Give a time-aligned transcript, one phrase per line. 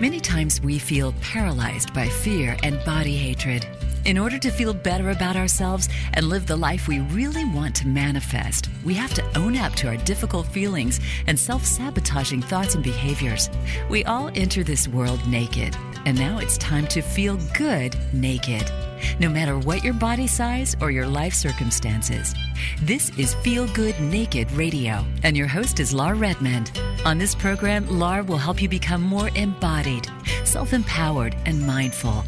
[0.00, 3.66] Many times we feel paralyzed by fear and body hatred.
[4.06, 7.86] In order to feel better about ourselves and live the life we really want to
[7.86, 12.82] manifest, we have to own up to our difficult feelings and self sabotaging thoughts and
[12.82, 13.50] behaviors.
[13.90, 15.76] We all enter this world naked,
[16.06, 18.72] and now it's time to feel good naked
[19.18, 22.34] no matter what your body size or your life circumstances.
[22.82, 26.78] This is Feel Good Naked Radio, and your host is Lar Redmond.
[27.04, 30.06] On this program, Lar will help you become more embodied,
[30.44, 32.24] self empowered, and mindful.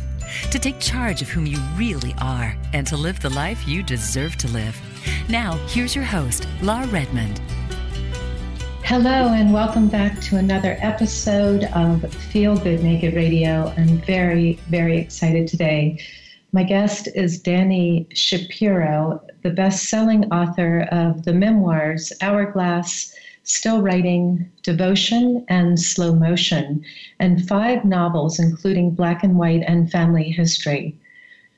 [0.50, 4.36] To take charge of whom you really are and to live the life you deserve
[4.36, 4.80] to live.
[5.28, 7.40] Now, here's your host, Lar Redmond.
[8.84, 13.72] Hello, and welcome back to another episode of Feel Good Naked Radio.
[13.76, 15.98] I'm very, very excited today
[16.52, 24.50] my guest is Dani Shapiro, the best selling author of the memoirs Hourglass, Still Writing,
[24.62, 26.84] Devotion, and Slow Motion,
[27.18, 30.94] and five novels, including Black and White and Family History.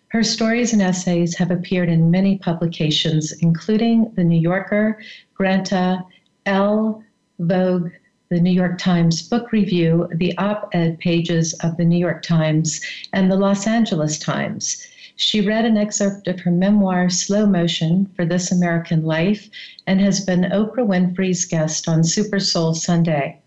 [0.09, 5.01] Her stories and essays have appeared in many publications, including The New Yorker,
[5.35, 6.05] Granta,
[6.47, 7.03] Elle,
[7.41, 7.91] Vogue,
[8.31, 12.81] the New York Times Book Review, the op ed pages of the New York Times,
[13.13, 14.87] and the Los Angeles Times.
[15.17, 19.49] She read an excerpt of her memoir, Slow Motion, for This American Life,
[19.87, 23.39] and has been Oprah Winfrey's guest on Super Soul Sunday.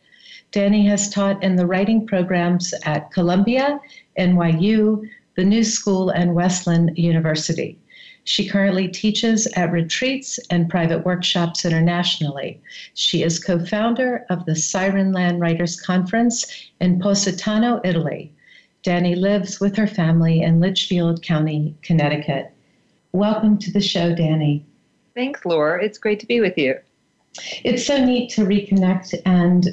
[0.53, 3.79] Dani has taught in the writing programs at Columbia,
[4.17, 7.77] NYU, the New School, and Wesleyan University.
[8.27, 12.59] She currently teaches at retreats and private workshops internationally.
[12.93, 16.45] She is co founder of the Sirenland Writers Conference
[16.81, 18.33] in Positano, Italy.
[18.83, 22.51] Dani lives with her family in Litchfield County, Connecticut.
[23.13, 24.61] Welcome to the show, Dani.
[25.15, 25.81] Thanks, Laura.
[25.81, 26.75] It's great to be with you.
[27.63, 29.69] It's so neat to reconnect and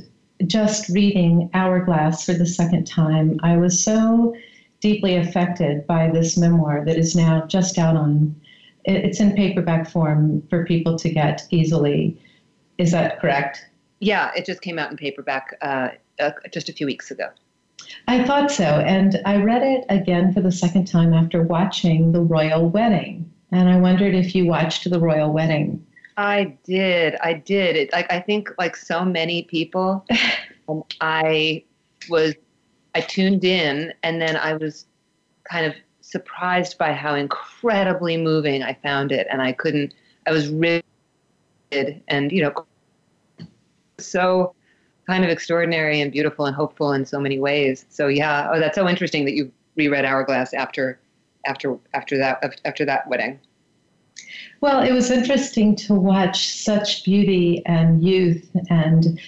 [0.46, 3.40] just reading Hourglass for the second time.
[3.42, 4.36] I was so
[4.78, 8.36] deeply affected by this memoir that is now just out on
[8.84, 12.20] it's in paperback form for people to get easily.
[12.78, 13.64] Is that correct?
[14.00, 15.90] Yeah, it just came out in paperback uh,
[16.20, 17.28] uh, just a few weeks ago.
[18.08, 18.64] I thought so.
[18.64, 23.30] And I read it again for the second time after watching The Royal Wedding.
[23.52, 25.84] And I wondered if you watched The Royal Wedding.
[26.16, 27.16] I did.
[27.22, 27.76] I did.
[27.76, 30.04] It, like I think like so many people,
[30.68, 31.64] um, I
[32.08, 32.34] was
[32.94, 34.86] I tuned in and then I was
[35.50, 35.74] kind of
[36.14, 39.92] surprised by how incredibly moving I found it, and I couldn't.
[40.28, 43.46] I was riveted, and you know,
[43.98, 44.54] so
[45.08, 47.84] kind of extraordinary and beautiful and hopeful in so many ways.
[47.88, 51.00] So yeah, oh, that's so interesting that you reread Hourglass after
[51.46, 53.40] after after that after that wedding.
[54.60, 59.20] Well, it was interesting to watch such beauty and youth and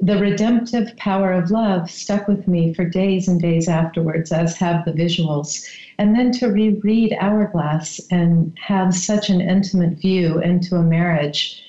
[0.00, 4.84] the redemptive power of love stuck with me for days and days afterwards, as have
[4.84, 5.66] the visuals.
[5.98, 11.62] And then to reread Hourglass and have such an intimate view into a marriage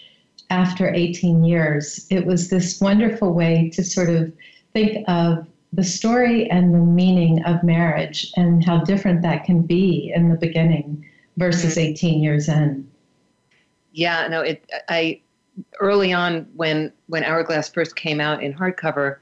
[0.49, 4.31] after 18 years, it was this wonderful way to sort of
[4.73, 10.11] think of the story and the meaning of marriage and how different that can be
[10.15, 11.05] in the beginning
[11.37, 11.91] versus mm-hmm.
[11.91, 12.89] 18 years in.
[13.91, 15.21] Yeah, no, it, I,
[15.79, 19.17] early on when when Hourglass first came out in hardcover,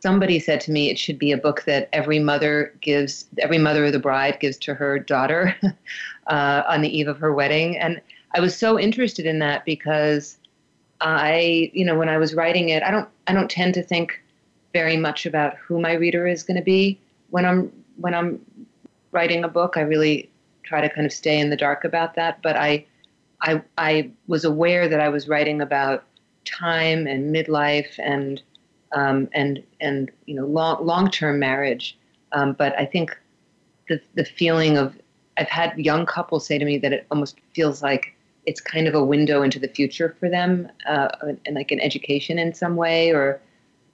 [0.00, 3.86] somebody said to me it should be a book that every mother gives, every mother
[3.86, 5.54] of the bride gives to her daughter
[6.28, 8.00] uh, on the eve of her wedding, and
[8.34, 10.38] I was so interested in that because
[11.00, 14.20] I, you know, when I was writing it, I don't, I don't tend to think
[14.72, 18.40] very much about who my reader is going to be when I'm when I'm
[19.12, 19.76] writing a book.
[19.76, 20.30] I really
[20.62, 22.84] try to kind of stay in the dark about that, but I
[23.40, 26.04] I, I was aware that I was writing about
[26.44, 28.42] time and midlife and
[28.92, 31.96] um, and and you know long long term marriage.
[32.32, 33.16] Um, but I think
[33.88, 34.96] the the feeling of
[35.36, 38.14] I've had young couples say to me that it almost feels like
[38.46, 41.08] it's kind of a window into the future for them, uh,
[41.46, 43.40] and like an education in some way, or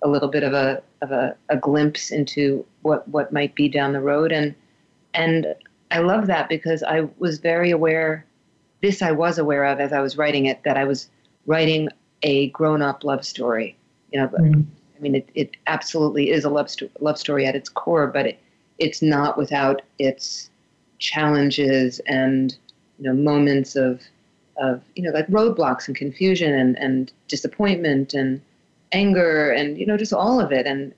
[0.02, 3.92] a little bit of a of a, a glimpse into what what might be down
[3.92, 4.32] the road.
[4.32, 4.54] And
[5.12, 5.54] and
[5.90, 8.24] I love that because I was very aware
[8.84, 11.08] this I was aware of as I was writing it that I was
[11.46, 11.88] writing
[12.22, 13.76] a grown-up love story.
[14.12, 14.60] You know, mm-hmm.
[14.96, 18.26] I mean, it, it absolutely is a love, sto- love story at its core, but
[18.26, 18.38] it,
[18.78, 20.50] it's not without its
[20.98, 22.56] challenges and
[22.98, 24.00] you know moments of
[24.56, 28.40] of you know like roadblocks and confusion and, and disappointment and
[28.92, 30.66] anger and you know just all of it.
[30.66, 30.94] And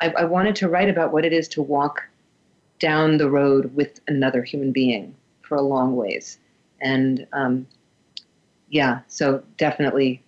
[0.00, 2.02] I, I wanted to write about what it is to walk
[2.78, 6.38] down the road with another human being for a long ways.
[6.80, 7.66] And um,
[8.68, 10.22] yeah, so definitely,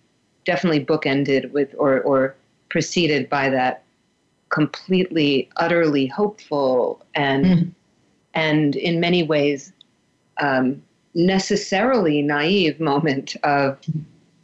[0.45, 2.35] definitely bookended with or or
[2.69, 3.83] preceded by that
[4.49, 7.71] completely, utterly hopeful and mm.
[8.33, 9.73] and in many ways
[10.37, 10.81] um,
[11.13, 13.77] necessarily naive moment of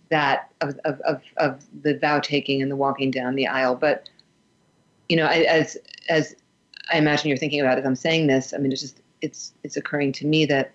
[0.09, 3.75] that of, of, of, of the vow taking and the walking down the aisle.
[3.75, 4.09] But
[5.09, 5.77] you know, as
[6.09, 6.35] as
[6.91, 9.77] I imagine you're thinking about as I'm saying this, I mean, it's just it's it's
[9.77, 10.71] occurring to me that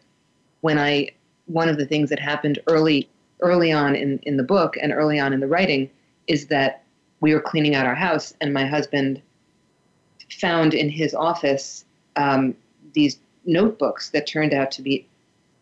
[0.60, 1.10] when I
[1.46, 3.08] one of the things that happened early
[3.40, 5.88] early on in, in the book and early on in the writing
[6.26, 6.82] is that
[7.20, 9.22] we were cleaning out our house and my husband
[10.40, 11.84] found in his office
[12.16, 12.54] um,
[12.92, 15.06] these notebooks that turned out to be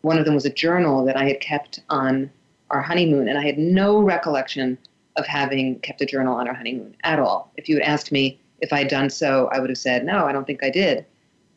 [0.01, 2.29] one of them was a journal that I had kept on
[2.69, 4.77] our honeymoon, and I had no recollection
[5.15, 7.51] of having kept a journal on our honeymoon at all.
[7.57, 10.25] If you had asked me if I had done so, I would have said, no,
[10.25, 11.05] I don't think I did.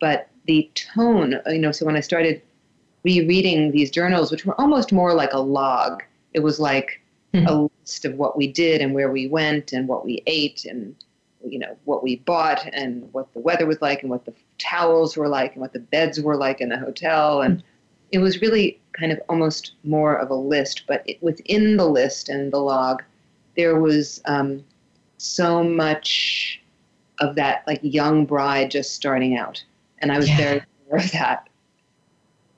[0.01, 2.43] But the tone, you know, so when I started
[3.05, 6.03] rereading these journals, which were almost more like a log,
[6.35, 7.02] it was like
[7.33, 7.47] mm-hmm.
[7.47, 10.95] a list of what we did and where we went and what we ate and
[11.45, 15.17] you know what we bought and what the weather was like and what the towels
[15.17, 17.65] were like and what the beds were like in the hotel and
[18.13, 22.29] it was really kind of almost more of a list, but it, within the list
[22.29, 23.03] and the log,
[23.57, 24.63] there was um,
[25.17, 26.63] so much
[27.21, 29.63] of that like young bride just starting out,
[29.99, 30.37] and I was yeah.
[30.37, 31.49] very aware of that.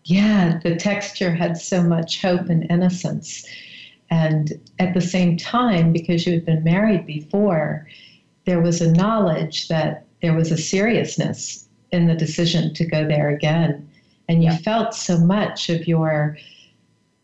[0.05, 3.47] Yeah, the texture had so much hope and innocence.
[4.15, 7.89] And at the same time, because you had been married before,
[8.47, 13.31] there was a knowledge that there was a seriousness in the decision to go there
[13.31, 13.91] again.
[14.29, 14.59] And you yeah.
[14.59, 16.39] felt so much of your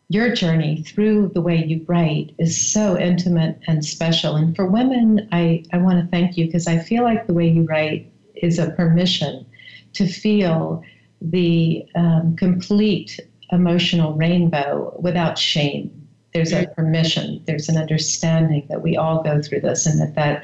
[0.09, 4.35] your journey through the way you write is so intimate and special.
[4.35, 7.47] And for women i, I want to thank you because i feel like the way
[7.47, 9.45] you write is a permission
[9.93, 10.83] to feel
[11.21, 13.21] the um, complete
[13.51, 16.00] emotional rainbow without shame
[16.33, 20.43] there's a permission there's an understanding that we all go through this and that that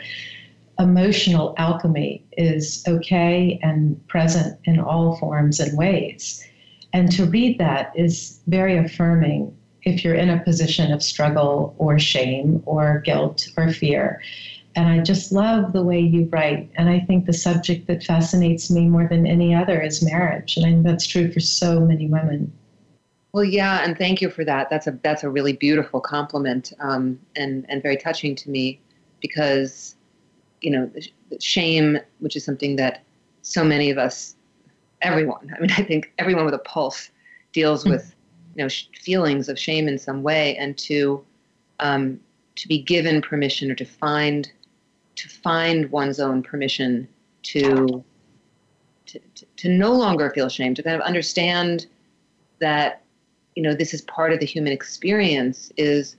[0.80, 6.46] emotional alchemy is okay and present in all forms and ways.
[6.94, 11.98] And to read that is very affirming if you're in a position of struggle or
[12.00, 14.22] shame or guilt or fear.
[14.76, 16.70] And I just love the way you write.
[16.76, 20.58] And I think the subject that fascinates me more than any other is marriage.
[20.58, 22.52] And I think that's true for so many women.
[23.38, 24.68] Well, yeah, and thank you for that.
[24.72, 28.82] That's a that's a really beautiful compliment, um, and and very touching to me,
[29.22, 29.96] because
[30.62, 30.92] you know,
[31.40, 33.04] shame, which is something that
[33.44, 34.36] so many of us,
[35.04, 37.12] everyone, I mean, I think everyone with a pulse
[37.54, 37.92] deals hmm.
[37.92, 38.16] with,
[38.56, 38.70] you know,
[39.00, 41.24] feelings of shame in some way, and to
[41.80, 42.20] um,
[42.56, 44.52] to be given permission or to find
[45.14, 47.08] to find one's own permission
[47.44, 48.04] to,
[49.06, 51.86] to to, to no longer feel shame, to kind of understand
[52.58, 53.04] that
[53.58, 56.16] you know this is part of the human experience is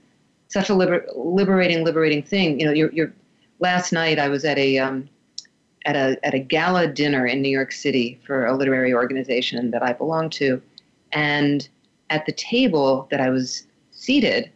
[0.49, 2.59] such a liber- liberating liberating thing.
[2.59, 3.13] You know you're, you're
[3.59, 5.07] last night I was at a um,
[5.85, 9.81] at a at a gala dinner in New York City for a literary organization that
[9.81, 10.61] I belong to,
[11.13, 11.69] and
[12.09, 14.51] at the table that I was seated,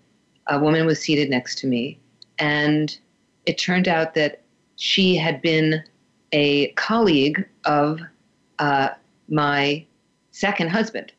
[0.47, 1.97] a woman was seated next to me,
[2.38, 2.97] and
[3.45, 4.41] it turned out that
[4.75, 5.81] she had been
[6.33, 8.01] a colleague of
[8.59, 8.89] uh,
[9.30, 9.85] my
[10.31, 11.13] second husband.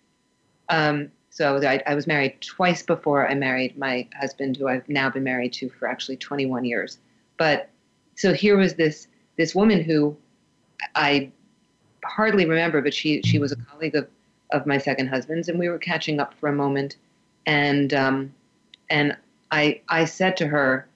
[0.69, 5.11] Um, so I, I, was married twice before I married my husband, who I've now
[5.11, 6.99] been married to for actually 21 years.
[7.39, 7.71] But
[8.15, 10.17] so here was this this woman who
[10.95, 11.33] I
[12.05, 14.07] hardly remember, but she she was a colleague of
[14.53, 16.99] of my second husband's, and we were catching up for a moment,
[17.47, 18.33] and um,
[18.88, 19.17] and
[19.50, 20.87] I I said to her,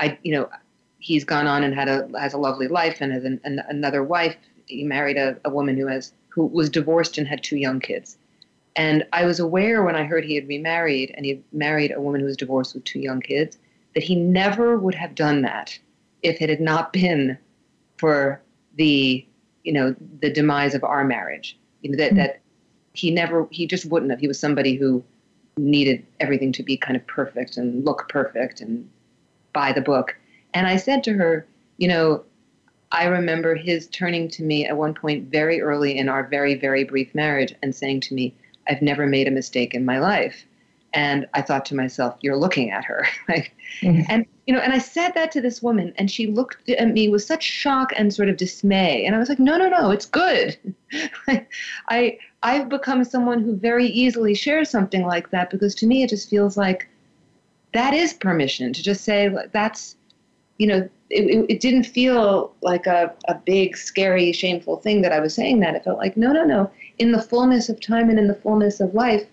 [0.00, 0.50] I you know
[0.98, 4.02] he's gone on and had a has a lovely life and has an, an, another
[4.02, 4.34] wife.
[4.66, 8.18] He married a, a woman who has who was divorced and had two young kids.
[8.76, 12.20] And I was aware when I heard he had remarried and he married a woman
[12.20, 13.56] who was divorced with two young kids
[13.94, 15.78] that he never would have done that
[16.22, 17.38] if it had not been
[17.98, 18.40] for
[18.76, 19.24] the
[19.62, 21.58] you know the demise of our marriage.
[21.82, 22.18] You know that mm-hmm.
[22.18, 22.40] that
[22.92, 24.20] he never he just wouldn't have.
[24.20, 25.02] He was somebody who
[25.56, 28.88] needed everything to be kind of perfect and look perfect and
[29.52, 30.16] by the book.
[30.52, 31.46] And i said to her
[31.78, 32.22] you know
[32.92, 36.84] i remember his turning to me at one point very early in our very very
[36.84, 38.34] brief marriage and saying to me
[38.68, 40.44] i've never made a mistake in my life
[40.92, 44.02] and i thought to myself you're looking at her mm-hmm.
[44.08, 47.08] and you know, and I said that to this woman, and she looked at me
[47.08, 49.04] with such shock and sort of dismay.
[49.04, 50.58] And I was like, no, no, no, it's good.
[51.88, 56.10] I I've become someone who very easily shares something like that because to me it
[56.10, 56.88] just feels like
[57.72, 59.96] that is permission to just say that's,
[60.58, 65.12] you know, it, it, it didn't feel like a, a big, scary, shameful thing that
[65.12, 65.74] I was saying that.
[65.74, 66.70] It felt like, no, no, no.
[66.98, 69.26] In the fullness of time and in the fullness of life,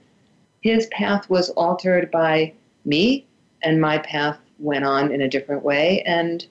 [0.61, 2.53] his path was altered by
[2.85, 3.25] me,
[3.63, 6.01] and my path went on in a different way.
[6.03, 6.45] And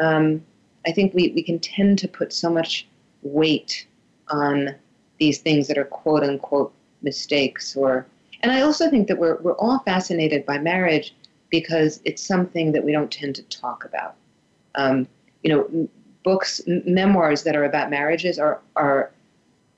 [0.00, 0.44] um,
[0.86, 2.86] I think we, we can tend to put so much
[3.22, 3.86] weight
[4.28, 4.74] on
[5.18, 8.06] these things that are quote unquote mistakes or
[8.42, 11.14] and I also think that we're we're all fascinated by marriage
[11.50, 14.14] because it's something that we don't tend to talk about.
[14.76, 15.06] Um,
[15.42, 15.88] you know,
[16.22, 19.10] books, memoirs that are about marriages are are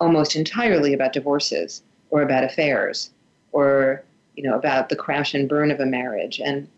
[0.02, 1.80] almost entirely about divorces
[2.10, 3.10] or about affairs
[3.52, 4.02] or
[4.34, 6.40] you know about the crash and burn of a marriage.
[6.40, 6.68] And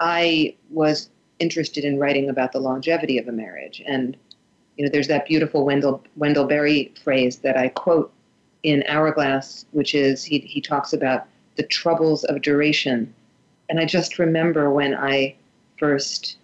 [0.00, 3.80] I was interested in writing about the longevity of a marriage.
[3.86, 4.16] And
[4.76, 8.12] you know, there's that beautiful Wendell Wendell Berry phrase that I quote
[8.64, 13.14] in Hourglass, which is he he talks about the troubles of duration.
[13.68, 15.36] And I just remember when I
[15.78, 16.38] first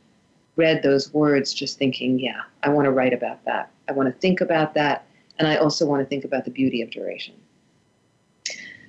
[0.54, 3.70] read those words, just thinking, yeah, I want to write about that.
[3.88, 5.04] I want to think about that.
[5.40, 7.34] And I also want to think about the beauty of duration.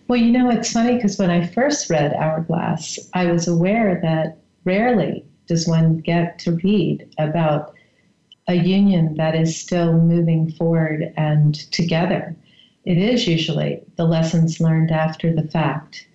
[0.09, 4.37] Well, you know, it's funny because when I first read Hourglass, I was aware that
[4.65, 7.73] rarely does one get to read about
[8.49, 12.35] a union that is still moving forward and together.
[12.83, 16.05] It is usually the lessons learned after the fact.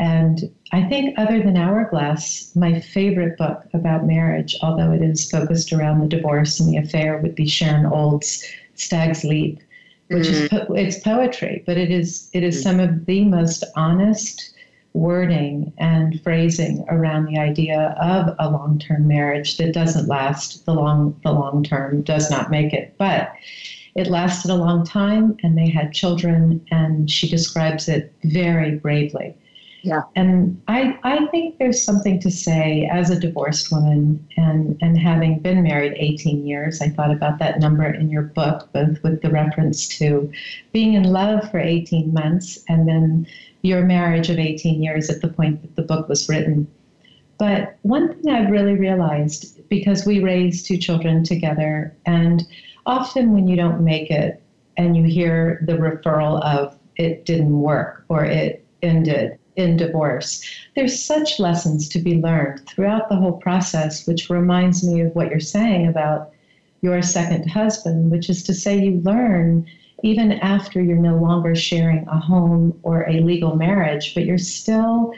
[0.00, 5.72] And I think, other than Hourglass, my favorite book about marriage, although it is focused
[5.72, 9.60] around the divorce and the affair, would be Sharon Olds' Stag's Leap,
[10.08, 10.44] which mm-hmm.
[10.44, 14.52] is po- it's poetry, but it is it is some of the most honest
[14.92, 21.18] wording and phrasing around the idea of a long-term marriage that doesn't last the long
[21.22, 23.30] the long term does not make it but
[23.94, 29.36] it lasted a long time and they had children and she describes it very bravely
[29.86, 30.02] yeah.
[30.16, 35.38] And I, I think there's something to say as a divorced woman and, and having
[35.38, 39.30] been married 18 years, I thought about that number in your book, both with the
[39.30, 40.32] reference to
[40.72, 43.28] being in love for 18 months and then
[43.62, 46.66] your marriage of 18 years at the point that the book was written.
[47.38, 52.44] But one thing I've really realized, because we raised two children together, and
[52.86, 54.42] often when you don't make it
[54.76, 60.44] and you hear the referral of it didn't work or it ended, in divorce.
[60.74, 65.30] There's such lessons to be learned throughout the whole process, which reminds me of what
[65.30, 66.32] you're saying about
[66.82, 69.66] your second husband, which is to say, you learn
[70.02, 75.12] even after you're no longer sharing a home or a legal marriage, but you're still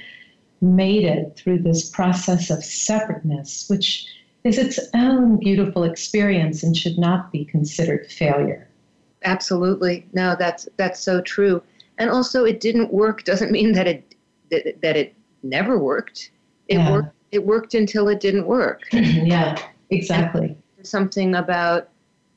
[0.60, 4.06] mated through this process of separateness, which
[4.44, 8.68] is its own beautiful experience and should not be considered failure.
[9.24, 10.06] Absolutely.
[10.12, 11.62] No, that's that's so true.
[11.98, 14.07] And also it didn't work doesn't mean that it
[14.50, 16.30] that, that it never worked.
[16.68, 16.90] It yeah.
[16.90, 17.14] worked.
[17.30, 18.82] It worked until it didn't work.
[18.92, 19.58] yeah,
[19.90, 20.56] exactly.
[20.76, 21.88] And something about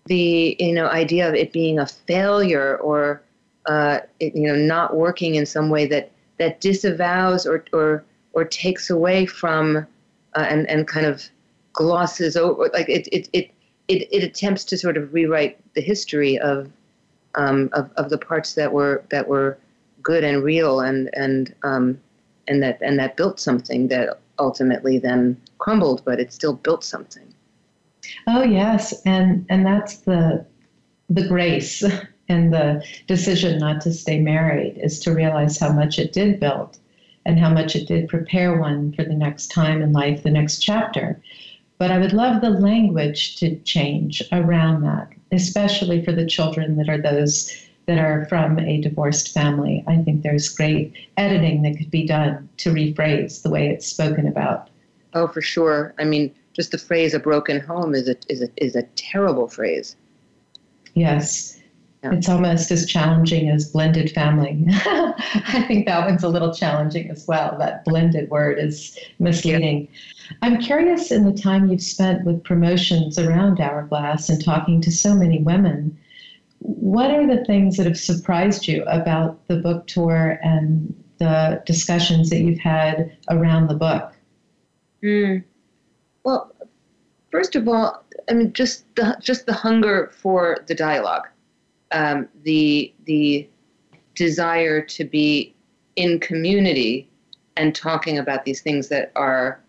[0.05, 3.21] the you know idea of it being a failure or
[3.67, 8.03] uh, it, you know not working in some way that that disavows or or
[8.33, 9.77] or takes away from
[10.35, 11.23] uh, and and kind of
[11.73, 13.51] glosses over like it it it
[13.87, 16.71] it, it attempts to sort of rewrite the history of
[17.35, 19.57] um, of of the parts that were that were
[20.03, 21.99] good and real and and um,
[22.47, 27.33] and that and that built something that ultimately then crumbled, but it still built something.
[28.27, 30.45] Oh yes, and and that's the
[31.09, 31.83] the grace
[32.29, 36.77] and the decision not to stay married is to realize how much it did build
[37.25, 40.59] and how much it did prepare one for the next time in life, the next
[40.59, 41.21] chapter.
[41.77, 46.89] But I would love the language to change around that, especially for the children that
[46.89, 47.51] are those
[47.91, 49.83] that are from a divorced family.
[49.85, 54.27] I think there's great editing that could be done to rephrase the way it's spoken
[54.27, 54.69] about.
[55.13, 55.93] Oh, for sure.
[55.99, 59.49] I mean, just the phrase "a broken home" is a is a is a terrible
[59.49, 59.97] phrase.
[60.93, 61.57] Yes.
[62.01, 62.13] Yeah.
[62.13, 64.65] It's almost as challenging as blended family.
[64.69, 67.55] I think that one's a little challenging as well.
[67.59, 69.87] That blended word is misleading.
[69.91, 70.37] Yeah.
[70.41, 75.13] I'm curious in the time you've spent with promotions around Hourglass and talking to so
[75.13, 75.95] many women,
[76.61, 82.29] what are the things that have surprised you about the book tour and the discussions
[82.29, 84.13] that you've had around the book?
[85.03, 85.43] Mm.
[86.23, 86.53] Well,
[87.31, 91.27] first of all, I mean, just the just the hunger for the dialogue,
[91.91, 93.49] um, the the
[94.13, 95.55] desire to be
[95.95, 97.09] in community
[97.57, 99.59] and talking about these things that are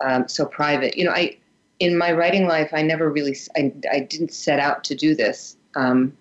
[0.00, 0.96] um, so private.
[0.96, 1.36] You know, I
[1.80, 5.56] in my writing life, I never really, I, I didn't set out to do this.
[5.74, 6.16] Um,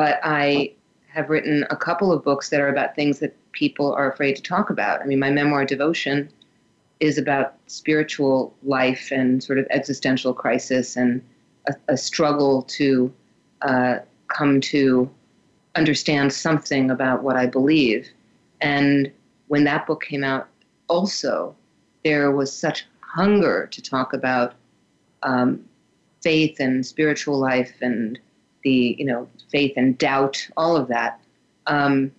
[0.00, 0.72] but I
[1.08, 4.42] have written a couple of books that are about things that people are afraid to
[4.42, 5.02] talk about.
[5.02, 6.30] I mean, my memoir, Devotion,
[7.00, 11.20] is about spiritual life and sort of existential crisis and
[11.68, 13.12] a, a struggle to
[13.60, 15.10] uh, come to
[15.74, 18.08] understand something about what I believe.
[18.62, 19.12] And
[19.48, 20.48] when that book came out,
[20.88, 21.54] also,
[22.04, 24.54] there was such hunger to talk about
[25.24, 25.62] um,
[26.22, 28.18] faith and spiritual life and
[28.62, 31.20] the you know faith and doubt, all of that,
[31.66, 32.12] um,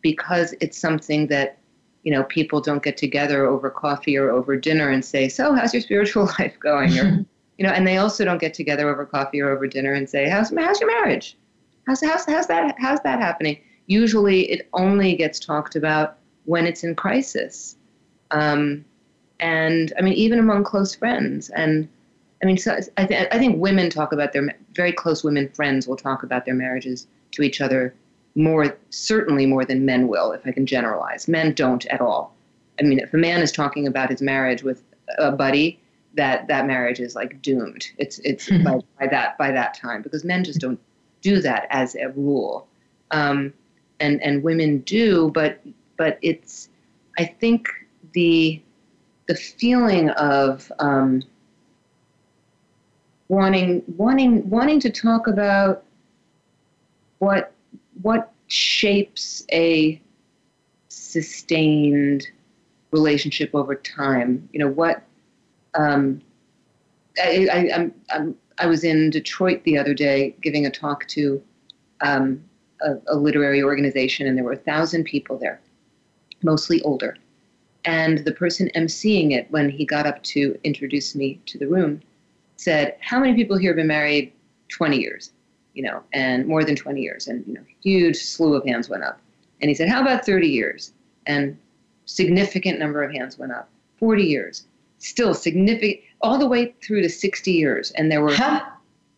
[0.00, 1.58] because it's something that
[2.02, 5.72] you know people don't get together over coffee or over dinner and say, "So, how's
[5.72, 7.24] your spiritual life going?" or
[7.58, 10.28] you know, and they also don't get together over coffee or over dinner and say,
[10.28, 11.36] "How's how's your marriage?
[11.86, 16.84] How's how's how's that how's that happening?" Usually, it only gets talked about when it's
[16.84, 17.76] in crisis,
[18.30, 18.84] um,
[19.40, 21.88] and I mean, even among close friends and
[22.42, 25.86] I mean, so I, th- I think women talk about their very close women friends
[25.86, 27.94] will talk about their marriages to each other
[28.34, 31.28] more, certainly more than men will, if I can generalize.
[31.28, 32.34] Men don't at all.
[32.80, 34.82] I mean, if a man is talking about his marriage with
[35.18, 35.78] a buddy,
[36.14, 37.86] that that marriage is like doomed.
[37.98, 38.64] It's it's mm-hmm.
[38.64, 40.80] by, by, that by that time because men just don't
[41.20, 42.66] do that as a rule,
[43.12, 43.52] um,
[44.00, 45.30] and and women do.
[45.32, 45.60] But
[45.96, 46.68] but it's
[47.18, 47.68] I think
[48.12, 48.60] the
[49.26, 51.22] the feeling of um,
[53.32, 55.84] wanting wanting wanting to talk about
[57.18, 57.54] what
[58.02, 59.98] what shapes a
[60.90, 62.28] sustained
[62.90, 64.46] relationship over time.
[64.52, 65.02] You know what?
[65.72, 66.20] Um,
[67.18, 71.42] I, I, I'm, I'm, i was in Detroit the other day giving a talk to
[72.02, 72.44] um,
[72.82, 75.58] a, a literary organization, and there were a thousand people there,
[76.42, 77.16] mostly older.
[77.86, 82.02] And the person emceeing it, when he got up to introduce me to the room,
[82.62, 84.32] said, How many people here have been married
[84.68, 85.32] 20 years?
[85.74, 87.28] You know, and more than 20 years.
[87.28, 89.20] And, you know, huge slew of hands went up.
[89.60, 90.92] And he said, How about 30 years?
[91.26, 91.56] And
[92.04, 93.68] significant number of hands went up.
[93.98, 94.66] 40 years.
[94.98, 97.90] Still significant, all the way through to 60 years.
[97.92, 98.34] And there were.
[98.34, 98.62] Huh?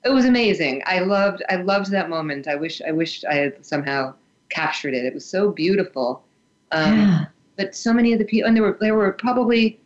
[0.04, 0.82] It was amazing.
[0.86, 1.42] I loved.
[1.48, 2.46] I loved that moment.
[2.46, 2.80] I wish.
[2.86, 4.14] I wished I had somehow
[4.50, 5.04] captured it.
[5.04, 6.22] It was so beautiful.
[6.72, 7.24] Um, yeah.
[7.56, 9.80] But so many of the people, and there were there were probably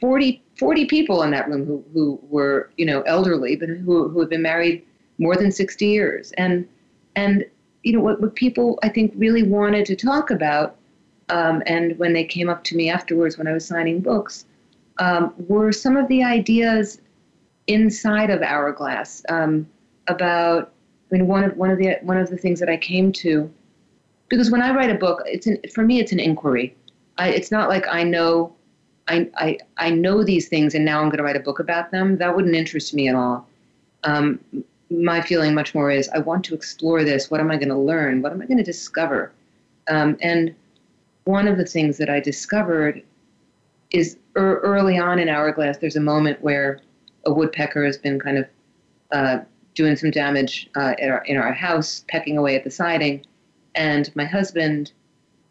[0.00, 4.20] 40, 40 people in that room who, who were, you know, elderly, but who, who
[4.20, 4.84] had been married
[5.18, 6.32] more than 60 years.
[6.32, 6.68] And,
[7.16, 7.44] and
[7.82, 10.76] you know, what, what people, I think, really wanted to talk about,
[11.28, 14.46] um, and when they came up to me afterwards when I was signing books,
[14.98, 17.00] um, were some of the ideas
[17.66, 19.68] inside of Hourglass um,
[20.06, 20.72] about,
[21.10, 23.50] I mean, one of, one, of the, one of the things that I came to,
[24.28, 26.74] because when I write a book, it's an, for me, it's an inquiry.
[27.16, 28.54] I, it's not like I know
[29.08, 31.90] I, I, I know these things and now I'm going to write a book about
[31.90, 33.46] them, that wouldn't interest me at all.
[34.04, 34.38] Um,
[34.90, 37.30] my feeling much more is I want to explore this.
[37.30, 38.22] What am I going to learn?
[38.22, 39.32] What am I going to discover?
[39.88, 40.54] Um, and
[41.24, 43.02] one of the things that I discovered
[43.90, 46.80] is er, early on in Hourglass, there's a moment where
[47.26, 48.46] a woodpecker has been kind of
[49.12, 49.38] uh,
[49.74, 53.24] doing some damage uh, our, in our house, pecking away at the siding.
[53.74, 54.92] And my husband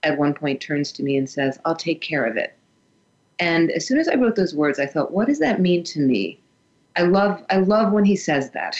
[0.03, 2.56] at one point turns to me and says, I'll take care of it.
[3.39, 5.99] And as soon as I wrote those words, I thought, what does that mean to
[5.99, 6.39] me?
[6.95, 8.75] I love, I love when he says that.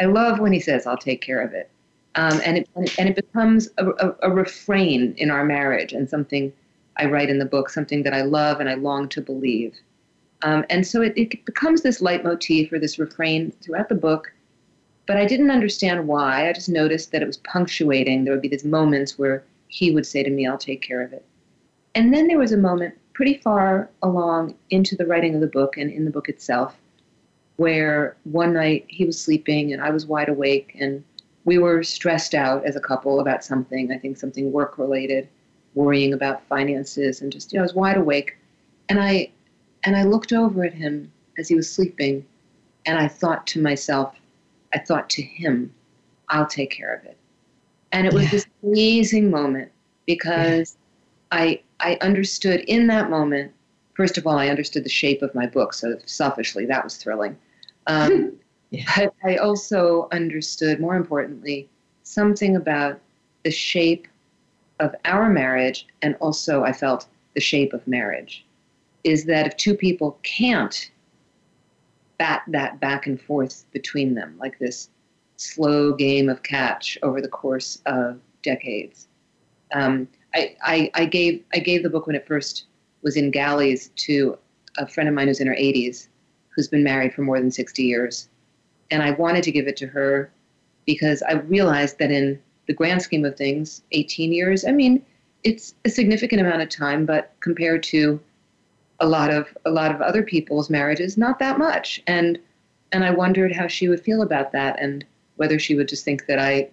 [0.00, 1.70] I love when he says, I'll take care of it.
[2.16, 2.68] Um, and, it
[2.98, 6.52] and it becomes a, a, a, refrain in our marriage and something
[6.96, 9.74] I write in the book, something that I love and I long to believe.
[10.42, 14.32] Um, and so it, it becomes this leitmotif or this refrain throughout the book.
[15.06, 16.48] But I didn't understand why.
[16.48, 18.24] I just noticed that it was punctuating.
[18.24, 21.12] There would be these moments where he would say to me, I'll take care of
[21.12, 21.24] it.
[21.96, 25.76] And then there was a moment pretty far along into the writing of the book
[25.76, 26.76] and in the book itself,
[27.56, 31.02] where one night he was sleeping and I was wide awake and
[31.44, 35.28] we were stressed out as a couple about something, I think something work related,
[35.74, 38.36] worrying about finances and just, you know, I was wide awake.
[38.88, 39.30] And I
[39.84, 42.24] and I looked over at him as he was sleeping
[42.86, 44.14] and I thought to myself,
[44.72, 45.72] I thought to him,
[46.28, 47.16] I'll take care of it.
[47.92, 48.30] And it was yeah.
[48.30, 49.70] this amazing moment
[50.06, 50.76] because
[51.32, 51.38] yeah.
[51.38, 53.52] I I understood in that moment,
[53.94, 55.74] first of all, I understood the shape of my book.
[55.74, 57.36] So selfishly, that was thrilling.
[57.86, 58.34] Um,
[58.70, 58.84] yeah.
[58.96, 61.68] But I also understood, more importantly,
[62.02, 63.00] something about
[63.44, 64.08] the shape
[64.80, 68.44] of our marriage, and also I felt the shape of marriage
[69.04, 70.90] is that if two people can't
[72.18, 74.88] bat that back and forth between them, like this
[75.36, 79.08] slow game of catch over the course of decades,
[79.74, 82.64] um, I, I, I gave I gave the book when it first
[83.02, 84.38] was in galleys to
[84.78, 86.08] a friend of mine who's in her 80s,
[86.48, 88.28] who's been married for more than 60 years,
[88.90, 90.32] and I wanted to give it to her
[90.86, 95.04] because I realized that in the grand scheme of things, 18 years, I mean,
[95.42, 98.20] it's a significant amount of time, but compared to
[99.00, 102.02] a lot of a lot of other people's marriages, not that much.
[102.06, 102.38] And
[102.92, 105.04] and I wondered how she would feel about that and
[105.36, 106.70] whether she would just think that I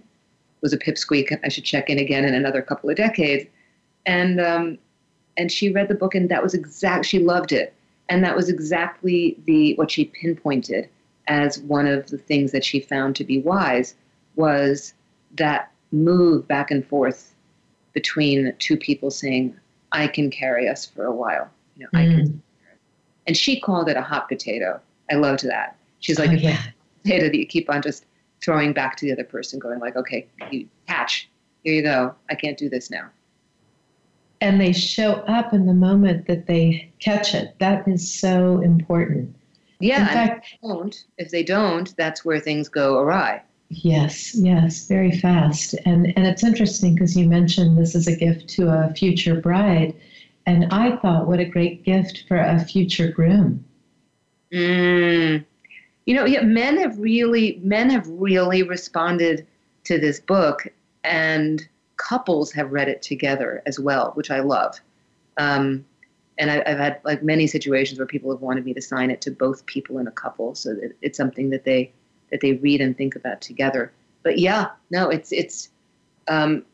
[0.62, 1.38] was a pipsqueak.
[1.44, 3.50] I should check in again in another couple of decades.
[4.06, 4.78] And um,
[5.38, 7.06] and she read the book, and that was exact.
[7.06, 7.74] She loved it,
[8.10, 10.90] and that was exactly the what she pinpointed
[11.28, 13.96] as one of the things that she found to be wise
[14.36, 14.94] was
[15.38, 17.34] that move back and forth
[17.94, 19.56] between two people saying,
[19.92, 21.50] I can carry us for a while.
[21.78, 22.02] You know, mm.
[22.02, 22.28] I can.
[22.28, 22.40] Mm.
[23.28, 24.80] And she called it a hot potato.
[25.12, 25.76] I loved that.
[26.00, 26.62] She's like, oh, yeah.
[27.04, 28.06] potato that you keep on just
[28.42, 31.30] throwing back to the other person, going like, okay, you catch.
[31.64, 32.16] Here you go.
[32.30, 33.10] I can't do this now.
[34.42, 37.56] And they show up in the moment that they catch it.
[37.60, 39.36] That is so important.
[39.80, 40.02] Yeah.
[40.02, 43.44] In fact, if they don't, if they don't, that's where things go awry.
[43.70, 45.76] Yes, yes, very fast.
[45.86, 49.96] And and it's interesting because you mentioned this is a gift to a future bride.
[50.46, 53.64] And I thought, what a great gift for a future groom.
[54.52, 55.46] Mm.
[56.06, 59.46] You know, yeah, men have really men have really responded
[59.86, 60.68] to this book,
[61.04, 64.80] and couples have read it together as well, which I love.
[65.38, 65.86] Um,
[66.38, 69.22] and I, have had like many situations where people have wanted me to sign it
[69.22, 71.92] to both people in a couple, so that it's something that they
[72.32, 73.92] that they read and think about together.
[74.24, 75.70] But yeah, no, it's it's
[76.28, 76.66] um,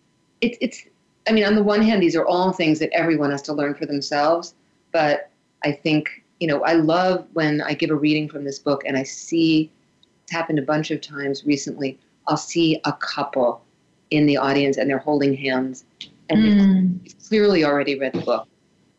[0.41, 0.83] it's it's.
[1.27, 3.75] I mean, on the one hand, these are all things that everyone has to learn
[3.75, 4.53] for themselves.
[4.93, 5.29] But
[5.63, 8.97] I think you know, I love when I give a reading from this book and
[8.97, 9.71] I see
[10.23, 11.99] it's happened a bunch of times recently.
[12.27, 13.63] I'll see a couple
[14.11, 15.85] in the audience and they're holding hands
[16.29, 17.03] and mm.
[17.03, 18.47] they've clearly already read the book,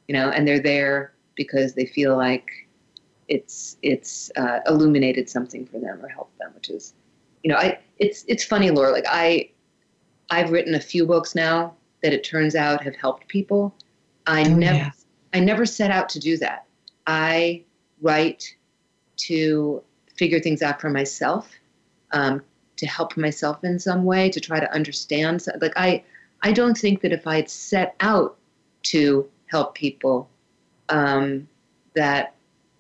[0.09, 2.51] you know, and they're there because they feel like
[3.29, 6.95] it's it's uh, illuminated something for them or helped them, which is,
[7.43, 8.91] you know, I it's it's funny, Laura.
[8.91, 9.51] Like I,
[10.31, 13.75] I've written a few books now that it turns out have helped people.
[14.27, 14.91] I oh, never yeah.
[15.35, 16.65] I never set out to do that.
[17.09, 17.65] I
[18.03, 18.55] write
[19.17, 19.83] to
[20.15, 21.51] figure things out for myself,
[22.13, 22.43] um,
[22.77, 25.45] to help myself in some way, to try to understand.
[25.61, 26.05] Like I,
[26.43, 28.37] I don't think that if I had set out
[28.85, 30.29] to help people,
[30.91, 31.49] um,
[31.95, 32.35] that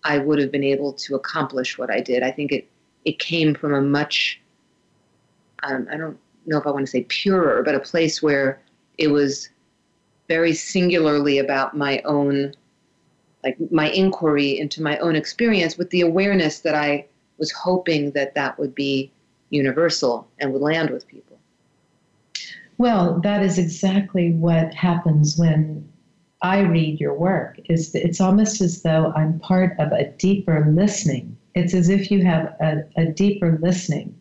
[0.04, 2.22] I would have been able to accomplish what I did.
[2.22, 2.68] I think it
[3.04, 4.40] it came from a much
[5.62, 8.60] um, I don't know if I want to say purer, but a place where
[8.98, 9.48] it was
[10.28, 12.54] very singularly about my own
[13.44, 17.06] like my inquiry into my own experience with the awareness that I
[17.38, 19.12] was hoping that that would be
[19.50, 21.38] universal and would land with people.
[22.78, 25.88] Well, that is exactly what happens when
[26.42, 31.36] I read your work is it's almost as though I'm part of a deeper listening.
[31.54, 34.14] It's as if you have a, a deeper listening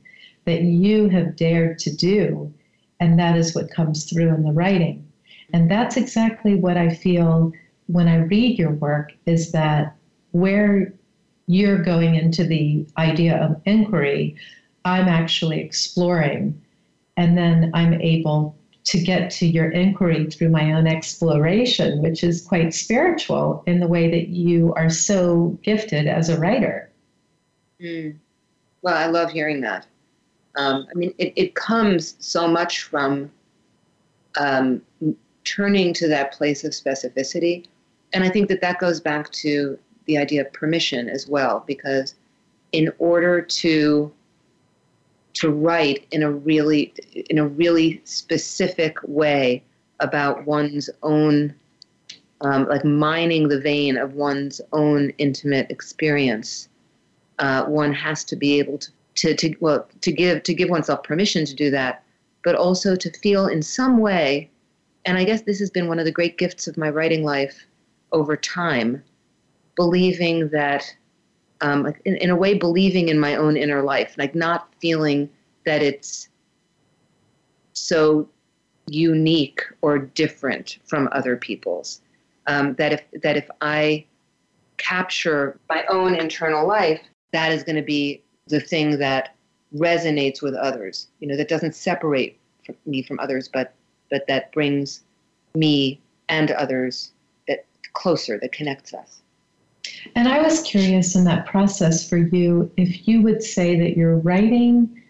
[0.45, 2.51] that you have dared to do,
[2.99, 5.08] and that is what comes through in the writing.
[5.53, 7.53] And that's exactly what I feel
[7.88, 9.95] when I read your work is that
[10.32, 10.93] where
[11.47, 14.36] you're going into the idea of inquiry,
[14.86, 16.62] I'm actually exploring,
[17.15, 22.41] and then I'm able to get to your inquiry through my own exploration, which is
[22.41, 26.89] quite spiritual in the way that you are so gifted as a writer.
[27.82, 28.17] Mm.
[28.82, 29.86] Well, I love hearing that.
[30.56, 33.30] Um, I mean, it, it comes so much from
[34.38, 34.82] um,
[35.43, 37.65] turning to that place of specificity.
[38.13, 42.15] And I think that that goes back to the idea of permission as well, because
[42.71, 44.11] in order to
[45.37, 46.93] to write in a really
[47.29, 49.63] in a really specific way
[49.99, 51.53] about one's own
[52.41, 56.69] um, like mining the vein of one's own intimate experience
[57.39, 61.03] uh, one has to be able to, to, to well to give to give oneself
[61.03, 62.03] permission to do that
[62.43, 64.49] but also to feel in some way
[65.05, 67.67] and i guess this has been one of the great gifts of my writing life
[68.11, 69.03] over time
[69.75, 70.95] believing that
[71.61, 75.29] um, in, in a way believing in my own inner life like not feeling
[75.65, 76.29] that it's
[77.73, 78.27] so
[78.87, 82.01] unique or different from other people's.
[82.47, 84.05] Um, that if that if i
[84.77, 87.01] capture my own internal life
[87.33, 89.35] that is going to be the thing that
[89.75, 91.07] resonates with others.
[91.19, 92.39] You know that doesn't separate
[92.85, 93.73] me from others but
[94.09, 95.03] but that brings
[95.55, 97.11] me and others
[97.97, 99.21] closer that connects us
[100.15, 104.17] and I was curious in that process for you if you would say that your
[104.17, 105.03] writing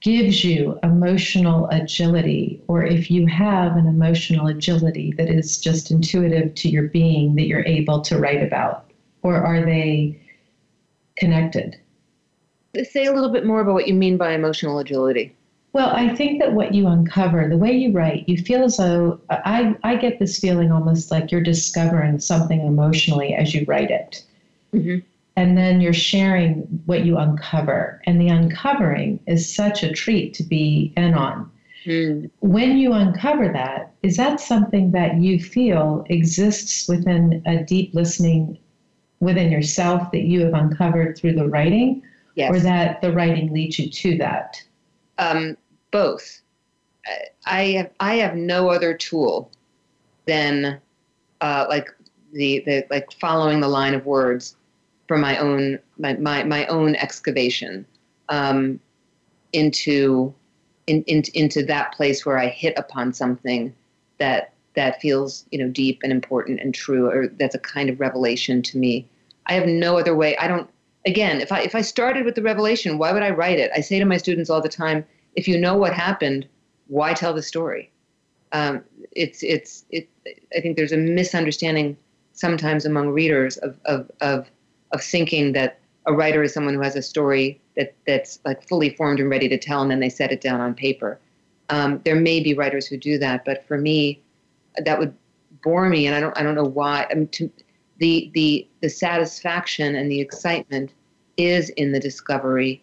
[0.00, 6.54] gives you emotional agility, or if you have an emotional agility that is just intuitive
[6.54, 8.90] to your being that you're able to write about,
[9.22, 10.20] or are they
[11.16, 11.80] connected?
[12.84, 15.34] Say a little bit more about what you mean by emotional agility.
[15.76, 19.20] Well, I think that what you uncover, the way you write, you feel as though
[19.28, 24.24] I, I get this feeling almost like you're discovering something emotionally as you write it.
[24.72, 25.00] Mm-hmm.
[25.36, 28.00] And then you're sharing what you uncover.
[28.06, 31.50] And the uncovering is such a treat to be in on.
[31.84, 32.30] Mm.
[32.40, 38.56] When you uncover that, is that something that you feel exists within a deep listening
[39.20, 42.02] within yourself that you have uncovered through the writing?
[42.34, 42.50] Yes.
[42.50, 44.62] Or that the writing leads you to that?
[45.18, 45.56] Um,
[45.96, 46.42] both.
[47.46, 49.50] I have I have no other tool
[50.26, 50.78] than
[51.40, 51.88] uh, like
[52.32, 54.56] the, the like following the line of words
[55.08, 57.86] from my own my my, my own excavation
[58.28, 58.78] um,
[59.54, 60.34] into
[60.86, 63.74] in, in, into that place where I hit upon something
[64.18, 68.00] that that feels you know deep and important and true or that's a kind of
[68.00, 69.08] revelation to me.
[69.46, 70.36] I have no other way.
[70.36, 70.68] I don't
[71.06, 73.70] again if I if I started with the revelation, why would I write it?
[73.74, 76.48] I say to my students all the time, if you know what happened,
[76.88, 77.90] why tell the story?
[78.52, 80.08] Um, it's it's it.
[80.56, 81.96] I think there's a misunderstanding
[82.32, 84.50] sometimes among readers of of of
[84.92, 88.90] of thinking that a writer is someone who has a story that that's like fully
[88.90, 91.20] formed and ready to tell, and then they set it down on paper.
[91.68, 94.22] Um, there may be writers who do that, but for me,
[94.84, 95.14] that would
[95.62, 97.06] bore me, and I don't I don't know why.
[97.10, 97.50] I mean, to,
[97.98, 100.92] the the the satisfaction and the excitement
[101.36, 102.82] is in the discovery,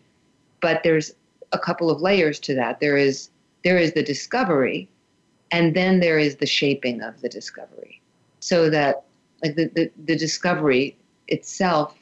[0.62, 1.14] but there's
[1.54, 2.80] a couple of layers to that.
[2.80, 3.30] There is
[3.64, 4.90] there is the discovery,
[5.52, 8.02] and then there is the shaping of the discovery.
[8.40, 9.06] So that
[9.42, 11.96] like the, the, the discovery itself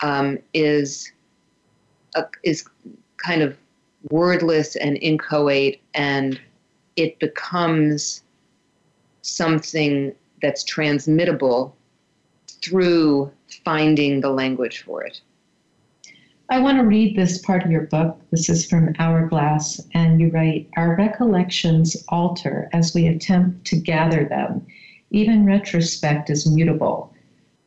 [0.00, 1.10] um, is
[2.16, 2.68] a, is
[3.16, 3.56] kind of
[4.10, 6.40] wordless and inchoate, and
[6.96, 8.22] it becomes
[9.22, 11.74] something that's transmittable
[12.62, 13.30] through
[13.64, 15.20] finding the language for it.
[16.50, 18.18] I want to read this part of your book.
[18.30, 24.24] This is from Hourglass, and you write Our recollections alter as we attempt to gather
[24.24, 24.66] them.
[25.10, 27.12] Even retrospect is mutable.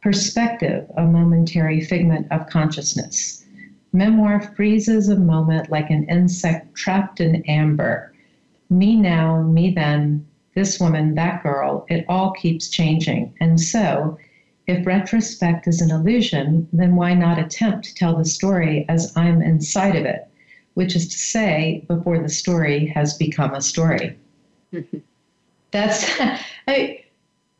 [0.02, 3.46] Perspective, a momentary figment of consciousness.
[3.94, 8.12] Memoir freezes a moment like an insect trapped in amber.
[8.72, 13.32] Me now, me then, this woman, that girl, it all keeps changing.
[13.40, 14.18] And so,
[14.68, 19.42] if retrospect is an illusion, then why not attempt to tell the story as I'm
[19.42, 20.28] inside of it,
[20.76, 24.16] which is to say, before the story has become a story?
[24.74, 24.98] Mm-hmm.
[25.72, 26.06] That's
[26.68, 27.04] I,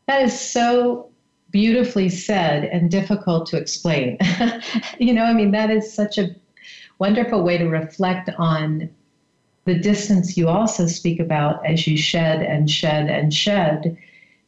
[0.06, 1.08] that is so
[1.50, 4.18] beautifully said and difficult to explain.
[4.98, 6.34] you know, I mean, that is such a
[6.98, 8.88] wonderful way to reflect on
[9.64, 13.96] the distance you also speak about as you shed and shed and shed.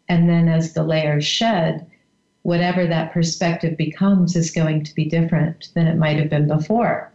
[0.09, 1.87] And then as the layers shed,
[2.45, 7.11] whatever that perspective becomes is going to be different than it might have been before.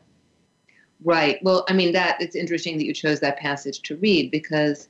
[1.03, 1.37] Right.
[1.43, 4.89] Well, I mean that it's interesting that you chose that passage to read because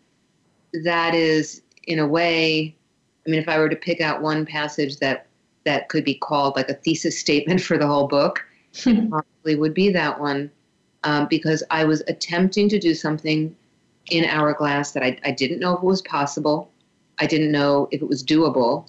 [0.85, 2.75] that is in a way
[3.27, 5.27] I mean if I were to pick out one passage that
[5.65, 9.73] that could be called like a thesis statement for the whole book, it probably would
[9.73, 10.49] be that one
[11.03, 13.53] um, because I was attempting to do something
[14.09, 16.71] in Hourglass that I, I didn't know if it was possible.
[17.19, 18.87] I didn't know if it was doable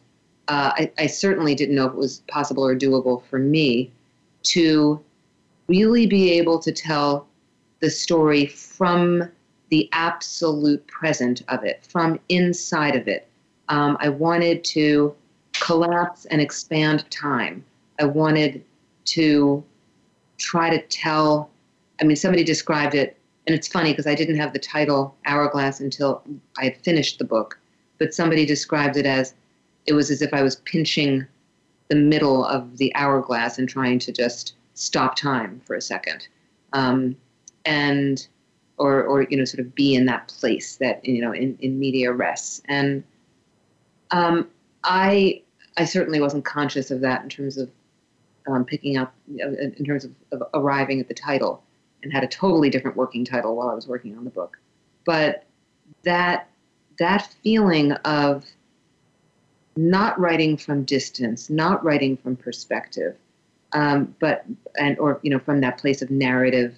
[0.51, 3.93] uh, I, I certainly didn't know if it was possible or doable for me
[4.43, 5.01] to
[5.69, 7.29] really be able to tell
[7.79, 9.31] the story from
[9.69, 13.29] the absolute present of it, from inside of it.
[13.69, 15.15] Um, I wanted to
[15.53, 17.65] collapse and expand time.
[18.01, 18.65] I wanted
[19.05, 19.63] to
[20.37, 21.49] try to tell.
[22.01, 25.79] I mean, somebody described it, and it's funny because I didn't have the title Hourglass
[25.79, 26.25] until
[26.59, 27.57] I had finished the book,
[27.99, 29.35] but somebody described it as
[29.87, 31.27] it was as if I was pinching
[31.89, 36.29] the middle of the hourglass and trying to just stop time for a second.
[36.73, 37.17] Um,
[37.65, 38.27] and
[38.81, 41.79] or, or you know sort of be in that place that you know in, in
[41.79, 43.05] medias res and
[44.11, 44.49] um,
[44.83, 45.43] I
[45.77, 47.71] I certainly wasn't conscious of that in terms of
[48.49, 51.63] um, picking up in terms of, of, arriving at the title
[52.03, 54.59] and had a totally different working title while I was working on the book
[55.05, 55.45] but
[56.03, 56.49] that
[56.99, 58.47] that feeling of
[59.81, 63.17] not writing from distance, not writing from perspective,
[63.73, 64.45] um, but
[64.79, 66.75] and or you know from that place of narrative,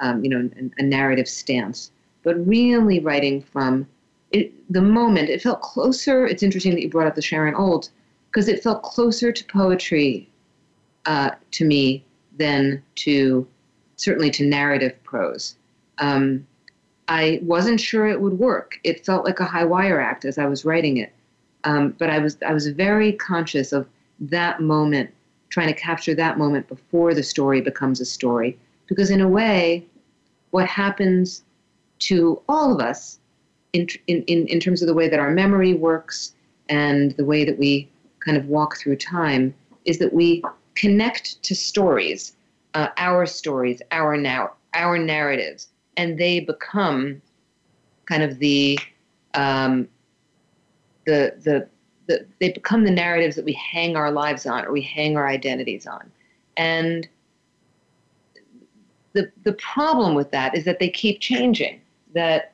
[0.00, 1.90] um, you know, a, narrative stance,
[2.22, 3.86] but really writing from
[4.30, 5.30] it, the moment.
[5.30, 6.26] It felt closer.
[6.26, 7.90] It's interesting that you brought up the Sharon Olds
[8.30, 10.28] because it felt closer to poetry
[11.06, 12.04] uh, to me
[12.36, 13.46] than to
[13.96, 15.56] certainly to narrative prose.
[15.98, 16.46] Um,
[17.06, 18.80] I wasn't sure it would work.
[18.82, 21.12] It felt like a high wire act as I was writing it.
[21.64, 23.88] Um, but I was I was very conscious of
[24.20, 25.10] that moment,
[25.48, 28.58] trying to capture that moment before the story becomes a story.
[28.86, 29.86] Because in a way,
[30.50, 31.42] what happens
[32.00, 33.18] to all of us,
[33.72, 36.34] in in in terms of the way that our memory works
[36.68, 37.88] and the way that we
[38.20, 40.42] kind of walk through time, is that we
[40.74, 42.36] connect to stories,
[42.74, 47.22] uh, our stories, our now our narratives, and they become
[48.06, 48.78] kind of the
[49.34, 49.88] um,
[51.06, 51.68] the, the,
[52.06, 55.28] the, they become the narratives that we hang our lives on or we hang our
[55.28, 56.10] identities on.
[56.56, 57.08] And
[59.12, 61.80] the, the problem with that is that they keep changing.
[62.14, 62.52] That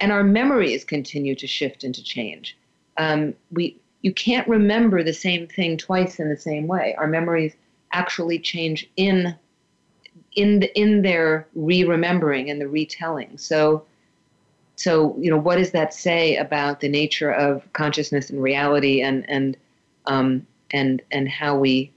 [0.00, 2.56] and our memories continue to shift and to change.
[2.96, 6.94] Um, we you can't remember the same thing twice in the same way.
[6.98, 7.54] Our memories
[7.92, 9.34] actually change in
[10.36, 13.38] in the, in their re-remembering and the retelling.
[13.38, 13.84] So
[14.76, 19.28] so you know what does that say about the nature of consciousness and reality and
[19.28, 19.56] and
[20.06, 21.92] um, and and how we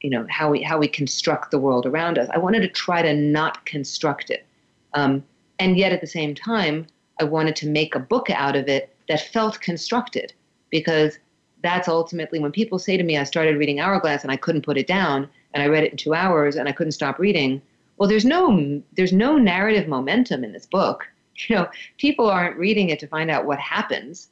[0.00, 2.28] you know how we how we construct the world around us.
[2.32, 4.46] I wanted to try to not construct it,
[4.94, 5.24] um,
[5.58, 6.86] and yet at the same time,
[7.20, 10.32] I wanted to make a book out of it that felt constructed,
[10.70, 11.18] because
[11.62, 14.78] that's ultimately when people say to me, "I started reading Hourglass and I couldn't put
[14.78, 17.60] it down, and I read it in two hours and I couldn't stop reading."
[17.96, 21.08] Well, there's no there's no narrative momentum in this book.
[21.48, 24.28] You know, people aren't reading it to find out what happens.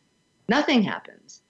[0.48, 1.42] Nothing happens.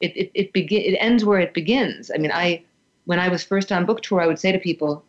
[0.00, 2.10] It it it, begin, it ends where it begins.
[2.12, 2.64] I mean, I
[3.04, 5.04] when I was first on book tour, I would say to people,